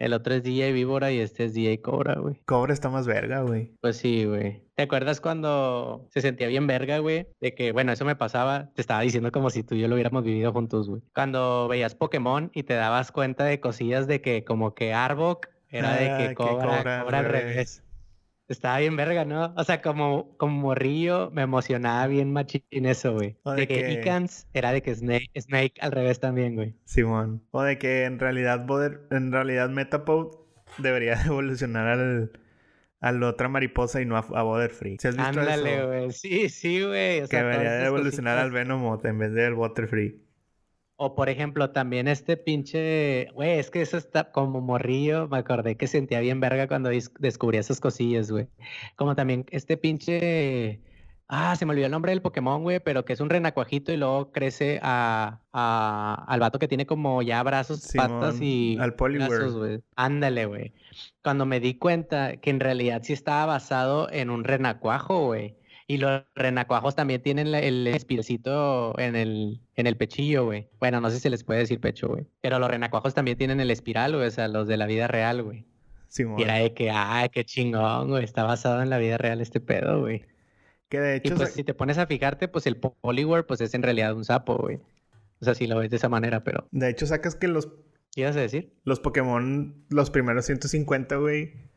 [0.00, 2.40] El otro es DJ Víbora y este es DJ Cobra, güey.
[2.46, 3.76] Cobra está más verga, güey.
[3.80, 4.64] Pues sí, güey.
[4.74, 7.28] ¿Te acuerdas cuando se sentía bien verga, güey?
[7.40, 9.94] De que, bueno, eso me pasaba, te estaba diciendo como si tú y yo lo
[9.94, 11.02] hubiéramos vivido juntos, güey.
[11.14, 15.92] Cuando veías Pokémon y te dabas cuenta de cosillas de que como que Arbok era
[15.94, 17.83] de que ah, cobra, cobra, al revés.
[18.48, 19.54] Estaba bien verga, ¿no?
[19.56, 23.38] O sea, como, como morrillo me emocionaba bien machín eso, güey.
[23.56, 26.74] De, que, Icans era de que Snake, Snake al revés también, güey.
[26.84, 27.42] Simón.
[27.52, 28.66] O de que en realidad
[29.10, 30.36] en realidad Metapod
[30.78, 32.32] debería evolucionar al,
[33.00, 34.98] a la otra mariposa y no a, a Free.
[35.00, 36.12] ¿Sí has visto Ándale, güey.
[36.12, 37.26] Sí, sí, güey.
[37.28, 39.54] que debería evolucionar al Venomoth en vez del
[39.88, 40.23] Free.
[41.04, 45.76] O por ejemplo, también este pinche, güey, es que eso está como morrillo, me acordé
[45.76, 46.88] que sentía bien verga cuando
[47.18, 48.48] descubrí esas cosillas, güey.
[48.96, 50.80] Como también este pinche,
[51.28, 53.98] ah, se me olvidó el nombre del Pokémon, güey, pero que es un renacuajito y
[53.98, 59.82] luego crece a, al vato que tiene como ya brazos, patas y al brazos, güey.
[59.96, 60.72] Ándale, güey.
[61.22, 65.58] Cuando me di cuenta que en realidad sí estaba basado en un renacuajo, güey.
[65.86, 70.68] Y los renacuajos también tienen el espiracito en el, en el pechillo, güey.
[70.80, 72.26] Bueno, no sé si les puede decir pecho, güey.
[72.40, 74.26] Pero los renacuajos también tienen el espiral, güey.
[74.26, 75.66] O sea, los de la vida real, güey.
[76.08, 78.24] Sí, y era de que, ah, qué chingón, güey.
[78.24, 80.24] Está basado en la vida real este pedo, güey.
[80.88, 81.34] Que de hecho...
[81.34, 84.24] Y pues si te pones a fijarte, pues el Poliware, pues es en realidad un
[84.24, 84.76] sapo, güey.
[85.40, 86.66] O sea, si lo ves de esa manera, pero...
[86.70, 87.68] De hecho, sacas que los...
[88.14, 88.72] ¿Qué ibas a decir?
[88.84, 91.73] Los Pokémon, los primeros 150, güey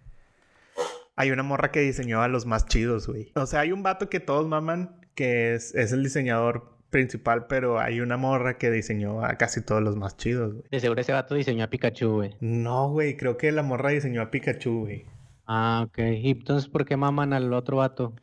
[1.17, 3.31] hay una morra que diseñó a los más chidos, güey.
[3.35, 7.99] O sea, hay un vato que todos maman, que es, el diseñador principal, pero hay
[8.01, 10.65] una morra que diseñó a casi todos los más chidos, güey.
[10.69, 12.35] De seguro ese vato diseñó a Pikachu, güey.
[12.39, 15.05] No, güey, creo que la morra diseñó a Pikachu, güey.
[15.47, 15.97] Ah, ok.
[15.97, 18.13] ¿Y entonces por qué maman al otro vato?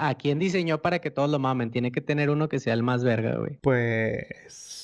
[0.00, 1.70] ¿A quién diseñó para que todos lo mamen?
[1.70, 3.58] Tiene que tener uno que sea el más verga, güey.
[3.60, 4.80] Pues...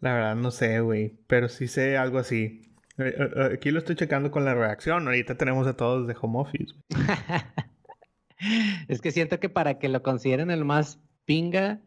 [0.00, 1.14] La verdad no sé, güey.
[1.26, 2.68] Pero sí sé algo así.
[2.98, 5.06] Eh, eh, eh, aquí lo estoy checando con la reacción.
[5.06, 6.74] Ahorita tenemos a todos de home office.
[8.88, 11.80] es que siento que para que lo consideren el más pinga,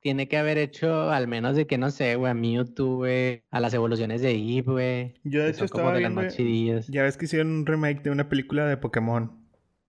[0.00, 3.60] tiene que haber hecho al menos de que no sé, güey, a Mewtwo, güey, a
[3.60, 5.14] las evoluciones de Eve, güey.
[5.24, 8.76] Yo de hecho estaba viendo, ya ves que hicieron un remake de una película de
[8.76, 9.43] Pokémon.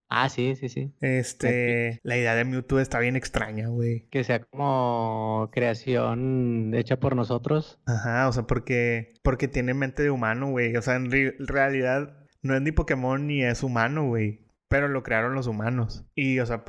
[0.09, 0.93] Ah, sí, sí, sí.
[1.01, 4.07] Este, la idea de Mewtwo está bien extraña, güey.
[4.09, 7.79] Que sea como creación hecha por nosotros.
[7.85, 10.75] Ajá, o sea, porque, porque tiene mente de humano, güey.
[10.75, 14.45] O sea, en realidad no es ni Pokémon ni es humano, güey.
[14.67, 16.05] Pero lo crearon los humanos.
[16.13, 16.63] Y, o sea,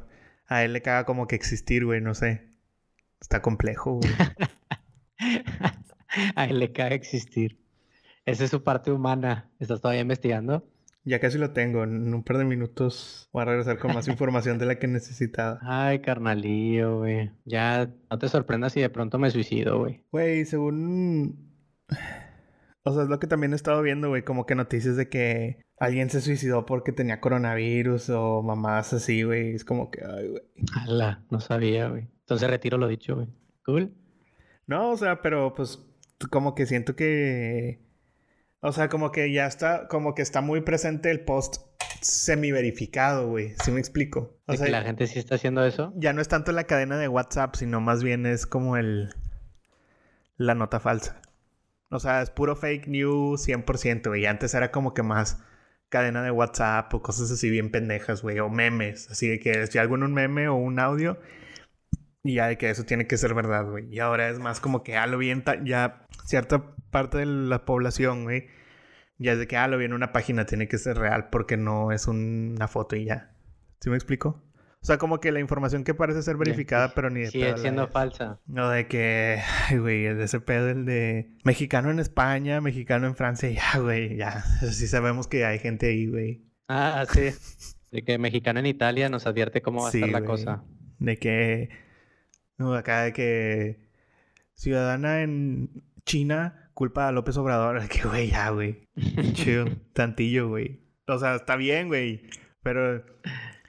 [0.47, 2.49] a él le caga como que existir, güey, no sé.
[3.21, 4.13] Está complejo, güey.
[6.35, 7.59] a él le caga existir.
[8.25, 9.51] Esa es su parte humana.
[9.61, 10.67] ¿Estás todavía investigando?
[11.07, 11.85] Ya casi lo tengo.
[11.85, 15.61] En un par de minutos voy a regresar con más información de la que necesitaba.
[15.63, 17.31] Ay, carnalillo, güey.
[17.45, 20.05] Ya no te sorprendas si de pronto me suicido, güey.
[20.11, 21.55] Güey, según...
[22.89, 24.23] O sea, es lo que también he estado viendo, güey.
[24.23, 29.57] Como que noticias de que alguien se suicidó porque tenía coronavirus o mamás así, güey.
[29.57, 30.43] Es como que, ay, güey.
[30.85, 32.07] Ala, no sabía, güey.
[32.21, 33.27] Entonces retiro lo dicho, güey.
[33.65, 33.93] Cool.
[34.69, 35.85] No, o sea, pero pues
[36.31, 37.81] como que siento que...
[38.61, 41.57] O sea, como que ya está, como que está muy presente el post
[42.01, 43.55] semi verificado, güey.
[43.63, 44.39] ¿Sí me explico?
[44.47, 45.93] O sea, que la gente sí está haciendo eso.
[45.97, 49.15] Ya no es tanto la cadena de WhatsApp, sino más bien es como el...
[50.37, 51.21] La nota falsa.
[51.91, 54.27] O sea, es puro fake news 100%, güey.
[54.27, 55.43] Antes era como que más
[55.89, 58.39] cadena de WhatsApp o cosas así bien pendejas, güey.
[58.41, 59.11] O memes.
[59.11, 61.19] Así de que si algo en un meme o un audio.
[62.27, 63.87] Y ya de que eso tiene que ser verdad, güey.
[63.91, 67.65] Y ahora es más como que, ah, lo vi en ya cierta parte de la
[67.65, 68.49] población, güey.
[69.19, 71.57] Ya es de que, ah, lo vi en una página, tiene que ser real porque
[71.57, 73.33] no es una foto y ya.
[73.81, 74.43] ¿Sí me explico?
[74.83, 77.89] O sea, como que la información que parece ser verificada, pero ni de Sigue siendo
[77.89, 78.41] falsa.
[78.47, 83.17] No, de que, ay, güey, de ese pedo, el de mexicano en España, mexicano en
[83.17, 84.43] Francia, ya, güey, ya.
[84.71, 86.45] Sí sabemos que hay gente ahí, güey.
[86.69, 87.31] Ah, sí.
[87.91, 90.63] De que mexicano en Italia nos advierte cómo va a estar la cosa.
[90.99, 91.71] De que,
[92.59, 93.79] no, acá de que
[94.55, 97.81] ciudadana en China culpa a López Obrador.
[97.89, 98.87] Que, güey, ya, güey.
[99.33, 100.81] Chido, tantillo, güey.
[101.07, 102.23] O sea, está bien, güey.
[102.63, 103.05] Pero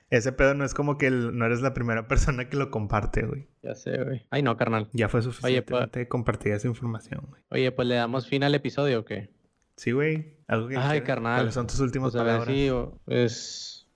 [0.10, 3.48] ese pedo no es como que no eres la primera persona que lo comparte, güey.
[3.62, 4.26] Ya sé, güey.
[4.30, 4.90] Ay, no, carnal.
[4.94, 6.08] Ya fue suficiente Oye, pues...
[6.08, 7.44] compartir esa información, güey.
[7.50, 9.30] Oye, pues le damos fin al episodio o qué?
[9.76, 10.38] Sí, güey.
[10.48, 11.36] Algo que Ay, carnal.
[11.38, 12.48] ¿Cuáles son tus últimas pues palabras?
[12.48, 12.70] Sí,
[13.08, 13.88] es...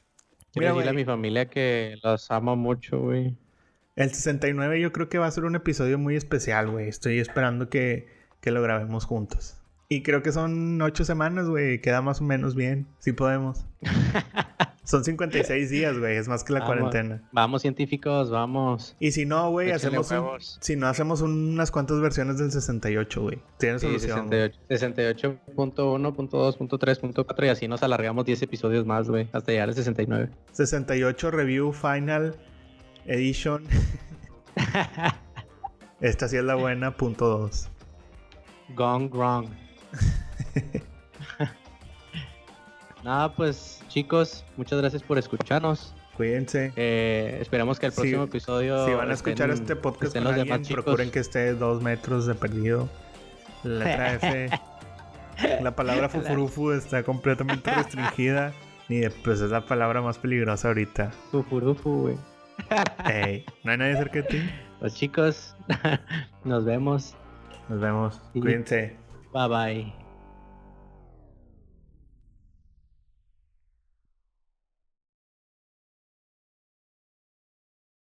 [0.53, 3.37] Quiero decirle a mi familia que los amo mucho, güey.
[3.95, 6.87] El 69 yo creo que va a ser un episodio muy especial, güey.
[6.87, 8.07] Estoy esperando que,
[8.39, 9.57] que lo grabemos juntos.
[9.89, 11.81] Y creo que son ocho semanas, güey.
[11.81, 12.87] Queda más o menos bien.
[12.99, 13.65] Sí podemos.
[14.83, 16.17] Son 56 días, güey.
[16.17, 17.21] Es más que la cuarentena.
[17.31, 18.95] Vamos, científicos, vamos.
[18.99, 20.57] Y si no, güey, hacemos.
[20.59, 23.39] si no, hacemos unas cuantas versiones del 68, güey.
[23.57, 24.27] Tiene sí, solución.
[24.67, 25.39] 68.
[25.55, 29.29] 68.1.2.3.4 y así nos alargamos 10 episodios más, güey.
[29.33, 30.31] Hasta llegar al 69.
[30.51, 32.35] 68 Review Final
[33.05, 33.65] Edition.
[36.01, 37.69] Esta sí es la buena, punto 2.
[38.75, 39.47] Gone wrong.
[43.03, 45.93] Nada, pues chicos, muchas gracias por escucharnos.
[46.15, 46.71] Cuídense.
[46.75, 48.85] Eh, esperamos que el próximo episodio.
[48.85, 52.89] Si van a escuchar este podcast con alguien, procuren que esté dos metros de perdido.
[53.63, 54.49] La letra F.
[55.61, 58.53] la palabra fufurufu está completamente restringida.
[58.89, 61.11] Ni pues es la palabra más peligrosa ahorita.
[61.31, 62.17] Fufurufu, güey.
[63.63, 64.49] ¿No hay nadie cerca de ti?
[64.79, 65.55] Pues chicos,
[66.43, 67.15] nos vemos.
[67.69, 68.21] Nos vemos.
[68.33, 68.97] Cuídense.
[69.33, 70.00] Bye bye.